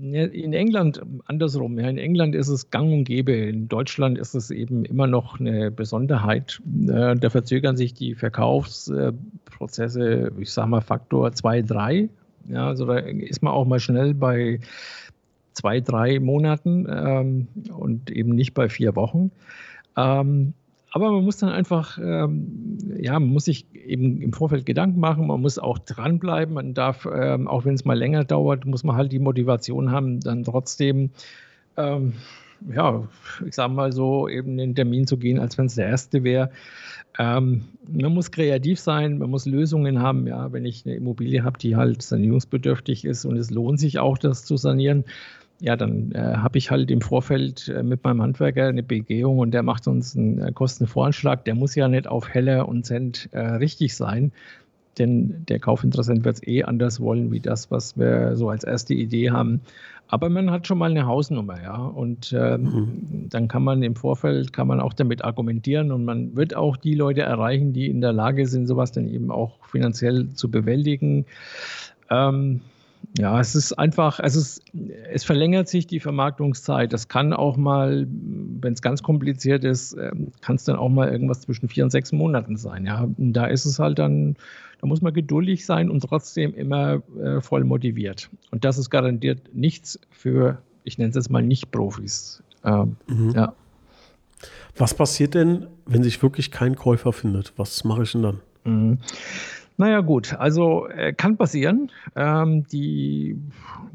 in 0.00 0.52
England 0.52 1.00
andersrum. 1.26 1.78
Ja, 1.78 1.88
in 1.88 1.98
England 1.98 2.34
ist 2.34 2.48
es 2.48 2.70
gang 2.70 2.92
und 2.92 3.04
gäbe. 3.04 3.32
In 3.32 3.68
Deutschland 3.68 4.18
ist 4.18 4.34
es 4.34 4.50
eben 4.50 4.84
immer 4.84 5.06
noch 5.06 5.40
eine 5.40 5.70
Besonderheit. 5.70 6.60
Äh, 6.88 7.16
da 7.16 7.30
verzögern 7.30 7.76
sich 7.76 7.94
die 7.94 8.14
Verkaufsprozesse, 8.14 10.32
ich 10.38 10.52
sage 10.52 10.68
mal 10.68 10.80
Faktor 10.80 11.32
2, 11.32 11.62
3. 11.62 12.08
Ja, 12.48 12.68
also 12.68 12.86
da 12.86 12.96
ist 12.96 13.42
man 13.42 13.52
auch 13.52 13.66
mal 13.66 13.80
schnell 13.80 14.14
bei 14.14 14.60
zwei, 15.52 15.80
drei 15.80 16.18
Monaten 16.18 16.86
ähm, 16.90 17.48
und 17.76 18.10
eben 18.10 18.30
nicht 18.30 18.54
bei 18.54 18.68
vier 18.68 18.96
Wochen. 18.96 19.30
Ähm, 19.96 20.54
aber 20.92 21.10
man 21.10 21.24
muss 21.24 21.38
dann 21.38 21.48
einfach, 21.48 21.98
ähm, 21.98 22.78
ja, 23.00 23.18
man 23.18 23.30
muss 23.30 23.46
sich 23.46 23.66
eben 23.74 24.20
im 24.20 24.32
Vorfeld 24.34 24.66
Gedanken 24.66 25.00
machen, 25.00 25.26
man 25.26 25.40
muss 25.40 25.58
auch 25.58 25.78
dranbleiben, 25.78 26.54
man 26.54 26.74
darf, 26.74 27.08
ähm, 27.10 27.48
auch 27.48 27.64
wenn 27.64 27.74
es 27.74 27.86
mal 27.86 27.98
länger 27.98 28.24
dauert, 28.24 28.66
muss 28.66 28.84
man 28.84 28.96
halt 28.96 29.10
die 29.10 29.18
Motivation 29.18 29.90
haben, 29.90 30.20
dann 30.20 30.44
trotzdem, 30.44 31.10
ähm, 31.78 32.12
ja, 32.74 33.08
ich 33.46 33.54
sage 33.54 33.72
mal 33.72 33.92
so, 33.92 34.28
eben 34.28 34.58
den 34.58 34.74
Termin 34.74 35.06
zu 35.06 35.16
gehen, 35.16 35.40
als 35.40 35.56
wenn 35.56 35.66
es 35.66 35.76
der 35.76 35.86
erste 35.86 36.24
wäre. 36.24 36.50
Ähm, 37.18 37.64
man 37.90 38.12
muss 38.12 38.30
kreativ 38.30 38.78
sein, 38.78 39.18
man 39.18 39.30
muss 39.30 39.46
Lösungen 39.46 40.00
haben. 40.00 40.26
Ja, 40.26 40.52
wenn 40.52 40.64
ich 40.64 40.86
eine 40.86 40.94
Immobilie 40.94 41.42
habe, 41.42 41.58
die 41.58 41.76
halt 41.76 42.02
sanierungsbedürftig 42.02 43.04
ist 43.04 43.24
und 43.24 43.36
es 43.36 43.50
lohnt 43.50 43.80
sich 43.80 43.98
auch, 43.98 44.18
das 44.18 44.44
zu 44.44 44.56
sanieren, 44.56 45.04
ja, 45.62 45.76
dann 45.76 46.10
äh, 46.10 46.18
habe 46.18 46.58
ich 46.58 46.72
halt 46.72 46.90
im 46.90 47.00
Vorfeld 47.00 47.68
äh, 47.68 47.84
mit 47.84 48.02
meinem 48.02 48.20
Handwerker 48.20 48.66
eine 48.66 48.82
Begehung 48.82 49.38
und 49.38 49.52
der 49.52 49.62
macht 49.62 49.86
uns 49.86 50.16
einen 50.16 50.40
äh, 50.40 50.50
Kostenvoranschlag. 50.52 51.44
Der 51.44 51.54
muss 51.54 51.76
ja 51.76 51.86
nicht 51.86 52.08
auf 52.08 52.28
Heller 52.28 52.68
und 52.68 52.84
Cent 52.84 53.28
äh, 53.30 53.38
richtig 53.38 53.94
sein, 53.94 54.32
denn 54.98 55.44
der 55.48 55.60
Kaufinteressent 55.60 56.24
wird 56.24 56.34
es 56.34 56.46
eh 56.46 56.64
anders 56.64 57.00
wollen, 57.00 57.30
wie 57.30 57.38
das, 57.38 57.70
was 57.70 57.96
wir 57.96 58.34
so 58.34 58.50
als 58.50 58.64
erste 58.64 58.92
Idee 58.94 59.30
haben. 59.30 59.60
Aber 60.08 60.28
man 60.30 60.50
hat 60.50 60.66
schon 60.66 60.78
mal 60.78 60.90
eine 60.90 61.06
Hausnummer, 61.06 61.62
ja, 61.62 61.76
und 61.76 62.34
ähm, 62.36 62.62
mhm. 62.62 63.28
dann 63.30 63.46
kann 63.46 63.62
man 63.62 63.84
im 63.84 63.94
Vorfeld, 63.94 64.52
kann 64.52 64.66
man 64.66 64.80
auch 64.80 64.94
damit 64.94 65.24
argumentieren 65.24 65.92
und 65.92 66.04
man 66.04 66.34
wird 66.34 66.56
auch 66.56 66.76
die 66.76 66.96
Leute 66.96 67.22
erreichen, 67.22 67.72
die 67.72 67.86
in 67.86 68.00
der 68.00 68.12
Lage 68.12 68.48
sind, 68.48 68.66
sowas 68.66 68.90
dann 68.90 69.06
eben 69.06 69.30
auch 69.30 69.64
finanziell 69.64 70.28
zu 70.34 70.50
bewältigen. 70.50 71.24
Ähm, 72.10 72.62
ja, 73.18 73.38
es 73.40 73.54
ist 73.54 73.72
einfach, 73.74 74.20
also 74.20 74.40
es, 74.40 74.60
es 75.10 75.24
verlängert 75.24 75.68
sich 75.68 75.86
die 75.86 76.00
Vermarktungszeit. 76.00 76.92
Das 76.92 77.08
kann 77.08 77.32
auch 77.32 77.56
mal, 77.56 78.06
wenn 78.08 78.72
es 78.72 78.82
ganz 78.82 79.02
kompliziert 79.02 79.64
ist, 79.64 79.96
ähm, 79.98 80.28
kann 80.40 80.56
es 80.56 80.64
dann 80.64 80.76
auch 80.76 80.88
mal 80.88 81.10
irgendwas 81.10 81.42
zwischen 81.42 81.68
vier 81.68 81.84
und 81.84 81.90
sechs 81.90 82.12
Monaten 82.12 82.56
sein. 82.56 82.86
Ja, 82.86 83.02
und 83.02 83.32
da 83.32 83.46
ist 83.46 83.64
es 83.66 83.78
halt 83.78 83.98
dann, 83.98 84.36
da 84.80 84.86
muss 84.86 85.02
man 85.02 85.12
geduldig 85.12 85.66
sein 85.66 85.90
und 85.90 86.00
trotzdem 86.00 86.54
immer 86.54 87.02
äh, 87.22 87.40
voll 87.40 87.64
motiviert. 87.64 88.30
Und 88.50 88.64
das 88.64 88.78
ist 88.78 88.90
garantiert 88.90 89.54
nichts 89.54 90.00
für, 90.10 90.58
ich 90.84 90.98
nenne 90.98 91.10
es 91.10 91.16
jetzt 91.16 91.30
mal 91.30 91.42
Nicht-Profis. 91.42 92.42
Ähm, 92.64 92.96
mhm. 93.08 93.32
Ja. 93.34 93.54
Was 94.76 94.94
passiert 94.94 95.34
denn, 95.34 95.66
wenn 95.86 96.02
sich 96.02 96.22
wirklich 96.22 96.50
kein 96.50 96.76
Käufer 96.76 97.12
findet? 97.12 97.52
Was 97.56 97.84
mache 97.84 98.04
ich 98.04 98.12
denn 98.12 98.22
dann? 98.22 98.40
Mhm. 98.64 98.98
Naja, 99.76 100.00
gut, 100.00 100.34
also 100.34 100.86
äh, 100.88 101.12
kann 101.12 101.36
passieren. 101.36 101.90
Ähm, 102.14 102.66
die, 102.68 103.36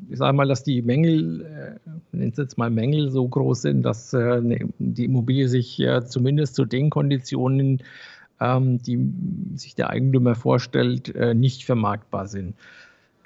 ich 0.09 0.17
sage 0.17 0.35
mal, 0.35 0.47
dass 0.47 0.63
die 0.63 0.81
Mängel, 0.81 1.79
äh, 1.85 2.15
nennt 2.17 2.37
jetzt 2.37 2.57
mal 2.57 2.69
Mängel, 2.69 3.11
so 3.11 3.27
groß 3.27 3.61
sind, 3.61 3.83
dass 3.83 4.13
äh, 4.13 4.41
ne, 4.41 4.67
die 4.79 5.05
Immobilie 5.05 5.47
sich 5.47 5.79
äh, 5.79 6.03
zumindest 6.05 6.55
zu 6.55 6.65
den 6.65 6.89
Konditionen, 6.89 7.83
ähm, 8.39 8.81
die 8.81 8.99
sich 9.55 9.75
der 9.75 9.89
Eigentümer 9.89 10.35
vorstellt, 10.35 11.13
äh, 11.15 11.33
nicht 11.33 11.65
vermarktbar 11.65 12.27
sind. 12.27 12.55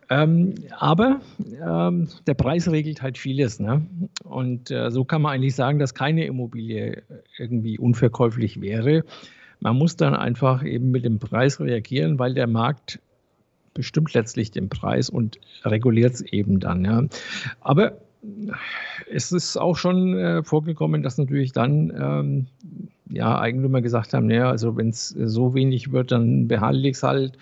Ähm, 0.09 0.55
aber 0.77 1.21
ähm, 1.65 2.09
der 2.27 2.33
Preis 2.33 2.69
regelt 2.69 3.01
halt 3.01 3.17
vieles. 3.17 3.61
Ne? 3.61 3.85
Und 4.25 4.69
äh, 4.69 4.91
so 4.91 5.05
kann 5.05 5.21
man 5.21 5.33
eigentlich 5.33 5.55
sagen, 5.55 5.79
dass 5.79 5.93
keine 5.93 6.25
Immobilie 6.25 7.03
irgendwie 7.37 7.79
unverkäuflich 7.79 8.59
wäre. 8.59 9.05
Man 9.61 9.77
muss 9.77 9.95
dann 9.95 10.15
einfach 10.15 10.65
eben 10.65 10.91
mit 10.91 11.05
dem 11.05 11.19
Preis 11.19 11.59
reagieren, 11.59 12.19
weil 12.19 12.33
der 12.33 12.47
Markt 12.47 12.99
bestimmt 13.73 14.13
letztlich 14.13 14.51
den 14.51 14.69
Preis 14.69 15.09
und 15.09 15.39
reguliert 15.63 16.15
es 16.15 16.21
eben 16.21 16.59
dann. 16.59 16.83
Ja. 16.83 17.03
Aber 17.61 17.97
es 19.09 19.31
ist 19.31 19.57
auch 19.57 19.77
schon 19.77 20.17
äh, 20.17 20.43
vorgekommen, 20.43 21.03
dass 21.03 21.17
natürlich 21.17 21.53
dann 21.53 21.93
ähm, 21.97 22.47
ja, 23.09 23.39
Eigentümer 23.39 23.81
gesagt 23.81 24.13
haben, 24.13 24.27
naja, 24.27 24.49
also 24.49 24.77
wenn 24.77 24.89
es 24.89 25.09
so 25.09 25.53
wenig 25.53 25.91
wird, 25.91 26.11
dann 26.11 26.47
behandle 26.47 26.89
ich 26.89 26.97
es 26.97 27.03
halt. 27.03 27.37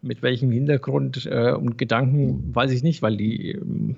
Mit 0.00 0.22
welchem 0.22 0.52
Hintergrund 0.52 1.26
äh, 1.26 1.50
und 1.50 1.76
Gedanken 1.76 2.54
weiß 2.54 2.70
ich 2.70 2.84
nicht, 2.84 3.02
weil 3.02 3.16
die 3.16 3.50
ähm, 3.50 3.96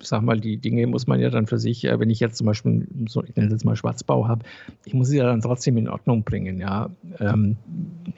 sag 0.00 0.22
mal, 0.22 0.40
die 0.40 0.56
Dinge 0.56 0.86
muss 0.86 1.06
man 1.06 1.20
ja 1.20 1.30
dann 1.30 1.46
für 1.46 1.58
sich, 1.58 1.84
äh, 1.84 1.98
wenn 1.98 2.10
ich 2.10 2.20
jetzt 2.20 2.36
zum 2.36 2.46
Beispiel, 2.46 2.86
so, 3.08 3.22
ich 3.24 3.34
nenne 3.36 3.48
es 3.48 3.52
jetzt 3.52 3.64
mal 3.64 3.76
Schwarzbau 3.76 4.28
habe, 4.28 4.44
ich 4.84 4.94
muss 4.94 5.08
sie 5.08 5.18
ja 5.18 5.24
dann 5.24 5.40
trotzdem 5.40 5.76
in 5.76 5.88
Ordnung 5.88 6.24
bringen, 6.24 6.60
ja. 6.60 6.90
Ähm, 7.18 7.56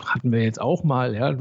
hatten 0.05 0.33
wir 0.33 0.43
jetzt 0.43 0.61
auch 0.61 0.85
mal, 0.85 1.15
ja, 1.15 1.31
äh, 1.31 1.37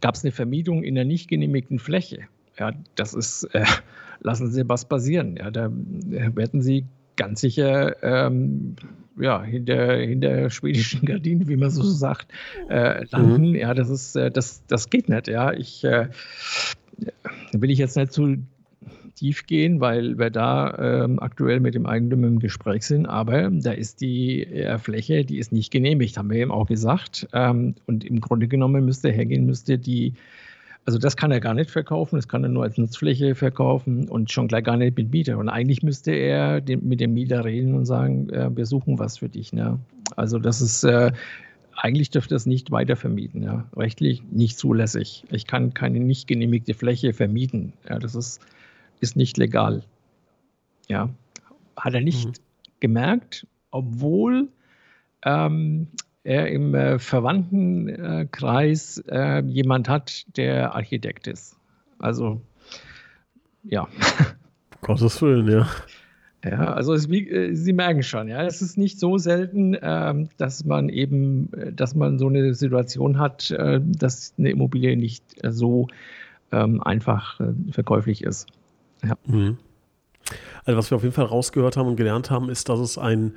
gab 0.00 0.14
es 0.14 0.24
eine 0.24 0.32
Vermietung 0.32 0.82
in 0.82 0.94
der 0.94 1.04
nicht 1.04 1.28
genehmigten 1.28 1.78
Fläche. 1.78 2.20
Ja, 2.58 2.72
das 2.94 3.14
ist, 3.14 3.44
äh, 3.54 3.64
lassen 4.20 4.50
Sie 4.52 4.68
was 4.68 4.84
passieren. 4.84 5.36
Ja, 5.36 5.50
da 5.50 5.66
äh, 5.66 6.36
werden 6.36 6.60
Sie 6.60 6.84
ganz 7.16 7.40
sicher 7.40 8.02
ähm, 8.02 8.76
ja, 9.18 9.42
hinter, 9.42 9.96
hinter 9.96 10.50
schwedischen 10.50 11.04
Gardinen, 11.06 11.48
wie 11.48 11.56
man 11.56 11.70
so 11.70 11.82
sagt, 11.82 12.28
äh, 12.68 13.04
landen. 13.10 13.50
Mhm. 13.50 13.54
Ja, 13.54 13.74
das 13.74 13.90
ist, 13.90 14.16
äh, 14.16 14.30
das, 14.30 14.64
das 14.66 14.90
geht 14.90 15.08
nicht. 15.08 15.28
Ja, 15.28 15.52
ich 15.52 15.84
äh, 15.84 16.08
will 17.52 17.70
ich 17.70 17.78
jetzt 17.78 17.96
nicht 17.96 18.12
zu 18.12 18.38
tief 19.14 19.46
gehen, 19.46 19.80
weil 19.80 20.18
wir 20.18 20.30
da 20.30 21.04
ähm, 21.04 21.18
aktuell 21.20 21.60
mit 21.60 21.74
dem 21.74 21.86
Eigentümer 21.86 22.26
im 22.26 22.38
Gespräch 22.38 22.84
sind. 22.84 23.06
Aber 23.06 23.50
da 23.50 23.72
ist 23.72 24.00
die 24.00 24.46
äh, 24.46 24.78
Fläche, 24.78 25.24
die 25.24 25.38
ist 25.38 25.52
nicht 25.52 25.70
genehmigt, 25.70 26.16
haben 26.16 26.30
wir 26.30 26.38
eben 26.38 26.50
auch 26.50 26.66
gesagt. 26.66 27.28
Ähm, 27.32 27.74
und 27.86 28.04
im 28.04 28.20
Grunde 28.20 28.48
genommen 28.48 28.84
müsste 28.84 29.08
er 29.08 29.14
hergehen, 29.14 29.46
müsste 29.46 29.78
die, 29.78 30.14
also 30.84 30.98
das 30.98 31.16
kann 31.16 31.30
er 31.30 31.40
gar 31.40 31.54
nicht 31.54 31.70
verkaufen, 31.70 32.16
das 32.16 32.28
kann 32.28 32.42
er 32.42 32.50
nur 32.50 32.64
als 32.64 32.78
Nutzfläche 32.78 33.34
verkaufen 33.34 34.08
und 34.08 34.30
schon 34.30 34.48
gleich 34.48 34.64
gar 34.64 34.76
nicht 34.76 34.96
mit 34.96 35.12
Mieter. 35.12 35.38
Und 35.38 35.48
eigentlich 35.48 35.82
müsste 35.82 36.12
er 36.12 36.60
den, 36.60 36.86
mit 36.88 37.00
dem 37.00 37.14
Mieter 37.14 37.44
reden 37.44 37.74
und 37.74 37.86
sagen, 37.86 38.30
äh, 38.30 38.54
wir 38.54 38.66
suchen 38.66 38.98
was 38.98 39.18
für 39.18 39.28
dich. 39.28 39.52
Ne? 39.52 39.78
Also 40.16 40.38
das 40.38 40.60
ist 40.60 40.84
äh, 40.84 41.12
eigentlich 41.76 42.10
dürfte 42.10 42.34
es 42.34 42.46
nicht 42.46 42.70
weiter 42.70 42.96
vermieten. 42.96 43.42
Ja. 43.42 43.64
Rechtlich 43.76 44.22
nicht 44.30 44.58
zulässig. 44.58 45.24
Ich 45.30 45.46
kann 45.46 45.74
keine 45.74 46.00
nicht 46.00 46.28
genehmigte 46.28 46.74
Fläche 46.74 47.12
vermieten. 47.12 47.72
Ja, 47.88 47.98
das 47.98 48.14
ist 48.14 48.40
ist 49.02 49.16
nicht 49.16 49.36
legal. 49.36 49.82
Ja, 50.88 51.10
hat 51.76 51.94
er 51.94 52.00
nicht 52.00 52.28
mhm. 52.28 52.32
gemerkt, 52.80 53.46
obwohl 53.70 54.48
ähm, 55.24 55.88
er 56.24 56.48
im 56.48 56.74
äh, 56.74 56.98
Verwandtenkreis 56.98 59.02
äh, 59.08 59.42
jemand 59.44 59.88
hat, 59.88 60.24
der 60.36 60.74
Architekt 60.74 61.26
ist. 61.26 61.56
Also, 61.98 62.40
ja. 63.64 63.88
Gottes 64.80 65.20
Willen, 65.22 65.48
ja. 65.48 65.68
Ja, 66.44 66.74
also 66.74 66.92
es, 66.92 67.08
wie, 67.08 67.28
äh, 67.28 67.54
Sie 67.54 67.72
merken 67.72 68.02
schon, 68.02 68.26
ja, 68.26 68.42
es 68.42 68.62
ist 68.62 68.76
nicht 68.76 68.98
so 68.98 69.16
selten, 69.16 69.76
ähm, 69.80 70.28
dass 70.38 70.64
man 70.64 70.88
eben, 70.88 71.52
äh, 71.52 71.72
dass 71.72 71.94
man 71.94 72.18
so 72.18 72.26
eine 72.26 72.54
Situation 72.54 73.18
hat, 73.18 73.52
äh, 73.52 73.80
dass 73.80 74.34
eine 74.38 74.50
Immobilie 74.50 74.96
nicht 74.96 75.24
so 75.48 75.86
ähm, 76.50 76.82
einfach 76.82 77.38
äh, 77.38 77.52
verkäuflich 77.70 78.24
ist. 78.24 78.48
Ja. 79.04 79.16
Mhm. 79.26 79.58
Also 80.64 80.78
was 80.78 80.90
wir 80.90 80.96
auf 80.96 81.02
jeden 81.02 81.14
Fall 81.14 81.24
rausgehört 81.26 81.76
haben 81.76 81.88
und 81.88 81.96
gelernt 81.96 82.30
haben, 82.30 82.48
ist, 82.48 82.68
dass 82.68 82.78
es 82.78 82.98
ein 82.98 83.34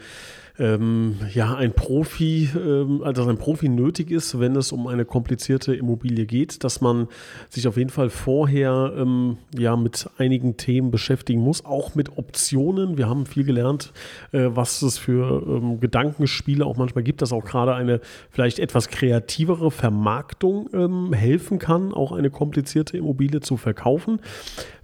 ähm, 0.58 1.18
ja, 1.34 1.54
ein 1.56 1.74
Profi, 1.74 2.50
ähm, 2.56 3.02
also 3.04 3.28
ein 3.28 3.38
Profi 3.38 3.68
nötig 3.68 4.12
ist, 4.12 4.40
wenn 4.40 4.56
es 4.56 4.72
um 4.72 4.88
eine 4.88 5.04
komplizierte 5.04 5.76
Immobilie 5.76 6.26
geht, 6.26 6.64
dass 6.64 6.80
man 6.80 7.08
sich 7.50 7.68
auf 7.68 7.76
jeden 7.78 7.90
Fall 7.90 8.10
vorher 8.10 8.94
ähm, 8.98 9.38
ja 9.58 9.76
mit 9.76 10.10
einigen 10.18 10.56
Themen 10.56 10.92
beschäftigen 10.92 11.42
muss, 11.42 11.66
auch 11.66 11.96
mit 11.96 12.18
Optionen. 12.18 12.98
Wir 12.98 13.10
haben 13.10 13.26
viel 13.26 13.44
gelernt, 13.44 13.92
äh, 14.32 14.48
was 14.50 14.82
es 14.82 14.98
für 14.98 15.44
ähm, 15.46 15.80
Gedankenspiele 15.80 16.66
auch 16.66 16.78
manchmal 16.78 17.04
gibt, 17.04 17.22
dass 17.22 17.34
auch 17.34 17.44
gerade 17.44 17.76
eine 17.76 18.00
vielleicht 18.30 18.60
etwas 18.60 18.88
kreativere 18.88 19.72
Vermarktung 19.72 20.70
ähm, 20.74 21.12
helfen 21.12 21.60
kann, 21.60 21.94
auch 21.94 22.14
eine 22.14 22.30
komplizierte 22.30 22.98
Immobilie 22.98 23.42
zu 23.42 23.58
verkaufen. 23.58 24.20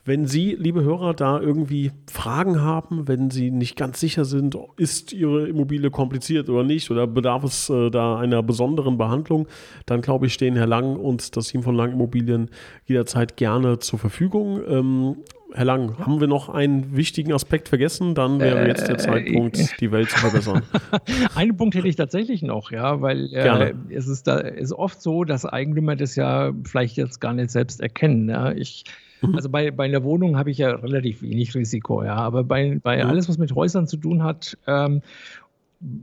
Wenn 0.03 0.25
Sie, 0.25 0.55
liebe 0.57 0.83
Hörer, 0.83 1.13
da 1.13 1.39
irgendwie 1.39 1.91
Fragen 2.11 2.59
haben, 2.59 3.07
wenn 3.07 3.29
Sie 3.29 3.51
nicht 3.51 3.75
ganz 3.75 3.99
sicher 3.99 4.25
sind, 4.25 4.57
ist 4.77 5.13
Ihre 5.13 5.47
Immobilie 5.47 5.60
kompliziert 5.91 6.49
oder 6.49 6.63
nicht 6.63 6.91
oder 6.91 7.07
bedarf 7.07 7.43
es 7.43 7.69
äh, 7.69 7.89
da 7.89 8.17
einer 8.17 8.43
besonderen 8.43 8.97
Behandlung, 8.97 9.47
dann 9.85 10.01
glaube 10.01 10.27
ich, 10.27 10.33
stehen 10.33 10.55
Herr 10.55 10.67
Lang 10.67 10.95
und 10.95 11.35
das 11.35 11.47
Team 11.47 11.63
von 11.63 11.75
Lang 11.75 11.93
Immobilien 11.93 12.49
jederzeit 12.85 13.37
gerne 13.37 13.79
zur 13.79 13.99
Verfügung. 13.99 14.61
Ähm, 14.67 15.15
Herr 15.53 15.65
Lang, 15.65 15.97
haben 15.99 16.21
wir 16.21 16.27
noch 16.27 16.47
einen 16.47 16.95
wichtigen 16.95 17.33
Aspekt 17.33 17.67
vergessen? 17.67 18.15
Dann 18.15 18.39
wäre 18.39 18.67
jetzt 18.67 18.87
der 18.87 18.95
äh, 18.95 18.99
Zeitpunkt, 18.99 19.59
äh, 19.59 19.65
die 19.81 19.91
Welt 19.91 20.09
zu 20.09 20.17
verbessern. 20.17 20.63
einen 21.35 21.57
Punkt 21.57 21.75
hätte 21.75 21.89
ich 21.89 21.97
tatsächlich 21.97 22.41
noch, 22.41 22.71
ja, 22.71 23.01
weil 23.01 23.33
äh, 23.33 23.73
es 23.89 24.07
ist 24.07 24.27
da 24.27 24.37
ist 24.37 24.71
oft 24.71 25.01
so, 25.01 25.25
dass 25.25 25.45
Eigentümer 25.45 25.97
das 25.97 26.15
ja 26.15 26.53
vielleicht 26.63 26.95
jetzt 26.95 27.19
gar 27.19 27.33
nicht 27.33 27.51
selbst 27.51 27.81
erkennen. 27.81 28.29
Ja. 28.29 28.51
Ich 28.53 28.85
Mhm. 29.21 29.35
Also 29.35 29.49
bei, 29.49 29.71
bei 29.71 29.85
einer 29.85 30.03
Wohnung 30.03 30.37
habe 30.37 30.51
ich 30.51 30.57
ja 30.57 30.71
relativ 30.71 31.21
wenig 31.21 31.53
Risiko, 31.55 32.03
ja. 32.03 32.15
Aber 32.15 32.43
bei, 32.43 32.79
bei 32.81 33.03
mhm. 33.03 33.09
alles, 33.09 33.29
was 33.29 33.37
mit 33.37 33.53
Häusern 33.53 33.87
zu 33.87 33.97
tun 33.97 34.23
hat, 34.23 34.57
ähm, 34.67 35.01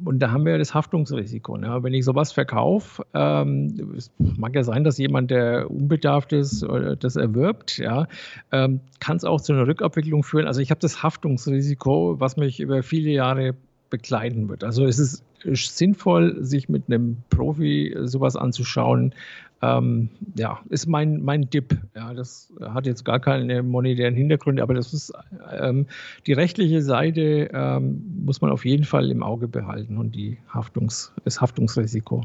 und 0.05 0.19
da 0.19 0.33
haben 0.33 0.45
wir 0.45 0.59
das 0.59 0.75
Haftungsrisiko. 0.75 1.57
Ne? 1.57 1.83
Wenn 1.83 1.95
ich 1.95 2.05
sowas 2.05 2.33
verkaufe, 2.33 3.05
ähm, 3.15 3.95
es 3.97 4.11
mag 4.19 4.55
ja 4.55 4.65
sein, 4.65 4.83
dass 4.83 4.99
jemand, 4.99 5.31
der 5.31 5.71
unbedarft 5.71 6.33
ist, 6.33 6.67
das 6.99 7.17
erwirbt, 7.17 7.79
ja, 7.79 8.09
ähm, 8.51 8.81
kann 8.99 9.17
es 9.17 9.25
auch 9.25 9.41
zu 9.41 9.53
einer 9.53 9.67
Rückabwicklung 9.67 10.25
führen. 10.25 10.47
Also 10.47 10.61
ich 10.61 10.71
habe 10.71 10.81
das 10.81 11.03
Haftungsrisiko, 11.03 12.17
was 12.19 12.37
mich 12.37 12.59
über 12.59 12.83
viele 12.83 13.11
Jahre 13.11 13.55
begleiten 13.89 14.49
wird. 14.49 14.65
Also 14.65 14.85
es 14.85 14.99
ist 14.99 15.23
sinnvoll, 15.45 16.37
sich 16.43 16.69
mit 16.69 16.85
einem 16.87 17.19
Profi 17.31 17.97
sowas 18.03 18.37
anzuschauen. 18.37 19.15
Ähm, 19.61 20.11
ja, 20.37 20.61
ist 20.69 20.87
mein, 20.87 21.23
mein 21.23 21.51
Dip. 21.51 21.77
Ja, 21.97 22.15
das 22.15 22.53
hat 22.61 22.87
jetzt 22.87 23.05
gar 23.05 23.19
keine 23.19 23.63
monetären 23.63 24.15
Hintergründe, 24.15 24.63
aber 24.63 24.75
das 24.75 24.93
ist 24.93 25.13
ähm, 25.59 25.87
die 26.27 26.33
rechtliche 26.33 26.81
Seite 26.81 27.51
ähm, 27.53 28.23
muss 28.25 28.41
man 28.41 28.53
auf 28.53 28.65
jeden 28.65 28.85
Fall 28.85 29.11
im 29.11 29.23
Auge 29.23 29.49
behalten 29.49 29.99
und 29.99 30.15
die 30.15 30.39
Haftungs, 30.49 31.13
das 31.25 31.41
Haftungsrisiko. 31.41 32.25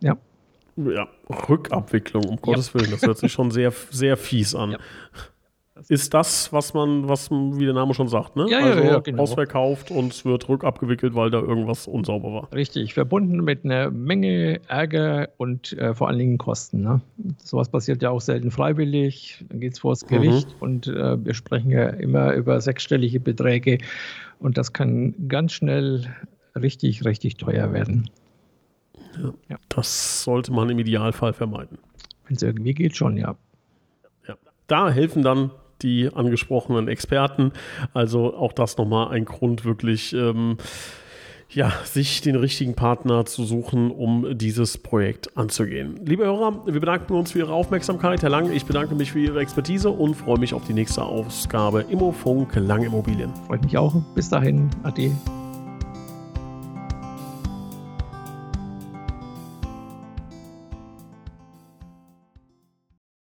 Ja. 0.00 0.16
Ja, 0.76 1.06
Rückabwicklung, 1.48 2.24
um 2.24 2.36
Gottes 2.36 2.74
Willen, 2.74 2.90
das 2.90 3.02
hört 3.02 3.16
sich 3.16 3.32
schon 3.32 3.52
sehr, 3.52 3.72
sehr 3.90 4.16
fies 4.16 4.56
an. 4.56 4.72
Ja 4.72 4.78
ist 5.88 6.14
das, 6.14 6.52
was 6.52 6.72
man, 6.72 7.08
was 7.08 7.30
wie 7.30 7.64
der 7.64 7.74
Name 7.74 7.94
schon 7.94 8.06
sagt, 8.06 8.36
ne? 8.36 8.46
Ja, 8.48 8.58
also 8.58 8.78
ja, 8.78 8.86
ja, 8.92 8.98
genau. 9.00 9.22
ausverkauft 9.22 9.90
und 9.90 10.12
es 10.12 10.24
wird 10.24 10.48
rückabgewickelt, 10.48 11.14
weil 11.14 11.30
da 11.30 11.40
irgendwas 11.40 11.88
unsauber 11.88 12.32
war. 12.32 12.52
Richtig, 12.52 12.94
verbunden 12.94 13.42
mit 13.42 13.64
einer 13.64 13.90
Menge 13.90 14.60
Ärger 14.68 15.30
und 15.36 15.72
äh, 15.72 15.94
vor 15.94 16.08
allen 16.08 16.18
Dingen 16.18 16.38
Kosten. 16.38 16.82
Ne? 16.82 17.00
Sowas 17.42 17.68
passiert 17.68 18.02
ja 18.02 18.10
auch 18.10 18.20
selten 18.20 18.52
freiwillig, 18.52 19.44
dann 19.48 19.60
geht 19.60 19.72
es 19.72 19.80
vor 19.80 19.92
das 19.92 20.06
Gericht 20.06 20.48
mhm. 20.48 20.62
und 20.62 20.86
äh, 20.86 21.24
wir 21.24 21.34
sprechen 21.34 21.70
ja 21.70 21.88
immer 21.88 22.34
über 22.34 22.60
sechsstellige 22.60 23.18
Beträge 23.18 23.78
und 24.38 24.56
das 24.56 24.72
kann 24.72 25.14
ganz 25.28 25.52
schnell 25.52 26.06
richtig, 26.54 27.04
richtig 27.04 27.36
teuer 27.36 27.72
werden. 27.72 28.10
Ja, 29.48 29.56
das 29.68 30.22
sollte 30.22 30.52
man 30.52 30.70
im 30.70 30.78
Idealfall 30.78 31.32
vermeiden. 31.32 31.78
Wenn 32.26 32.36
es 32.36 32.42
irgendwie 32.42 32.74
geht, 32.74 32.96
schon, 32.96 33.16
ja. 33.16 33.36
ja. 34.26 34.36
Da 34.66 34.90
helfen 34.90 35.22
dann 35.22 35.50
die 35.84 36.10
angesprochenen 36.12 36.88
Experten. 36.88 37.52
Also 37.92 38.34
auch 38.34 38.52
das 38.52 38.76
nochmal 38.76 39.12
ein 39.12 39.24
Grund, 39.24 39.64
wirklich 39.64 40.12
ähm, 40.14 40.56
ja, 41.50 41.72
sich 41.84 42.20
den 42.20 42.36
richtigen 42.36 42.74
Partner 42.74 43.24
zu 43.26 43.44
suchen, 43.44 43.90
um 43.90 44.36
dieses 44.36 44.78
Projekt 44.78 45.36
anzugehen. 45.36 46.00
Liebe 46.04 46.24
Hörer, 46.24 46.66
wir 46.66 46.80
bedanken 46.80 47.14
uns 47.14 47.32
für 47.32 47.38
Ihre 47.40 47.52
Aufmerksamkeit. 47.52 48.22
Herr 48.22 48.30
Lang, 48.30 48.50
ich 48.52 48.64
bedanke 48.64 48.94
mich 48.94 49.12
für 49.12 49.20
Ihre 49.20 49.40
Expertise 49.40 49.90
und 49.90 50.14
freue 50.14 50.38
mich 50.38 50.52
auf 50.54 50.66
die 50.66 50.74
nächste 50.74 51.04
Ausgabe 51.04 51.84
Immofunk 51.88 52.56
Lang 52.56 52.82
Immobilien. 52.82 53.32
Freut 53.46 53.62
mich 53.62 53.78
auch. 53.78 53.94
Bis 54.14 54.28
dahin. 54.28 54.68
Ade. 54.82 55.12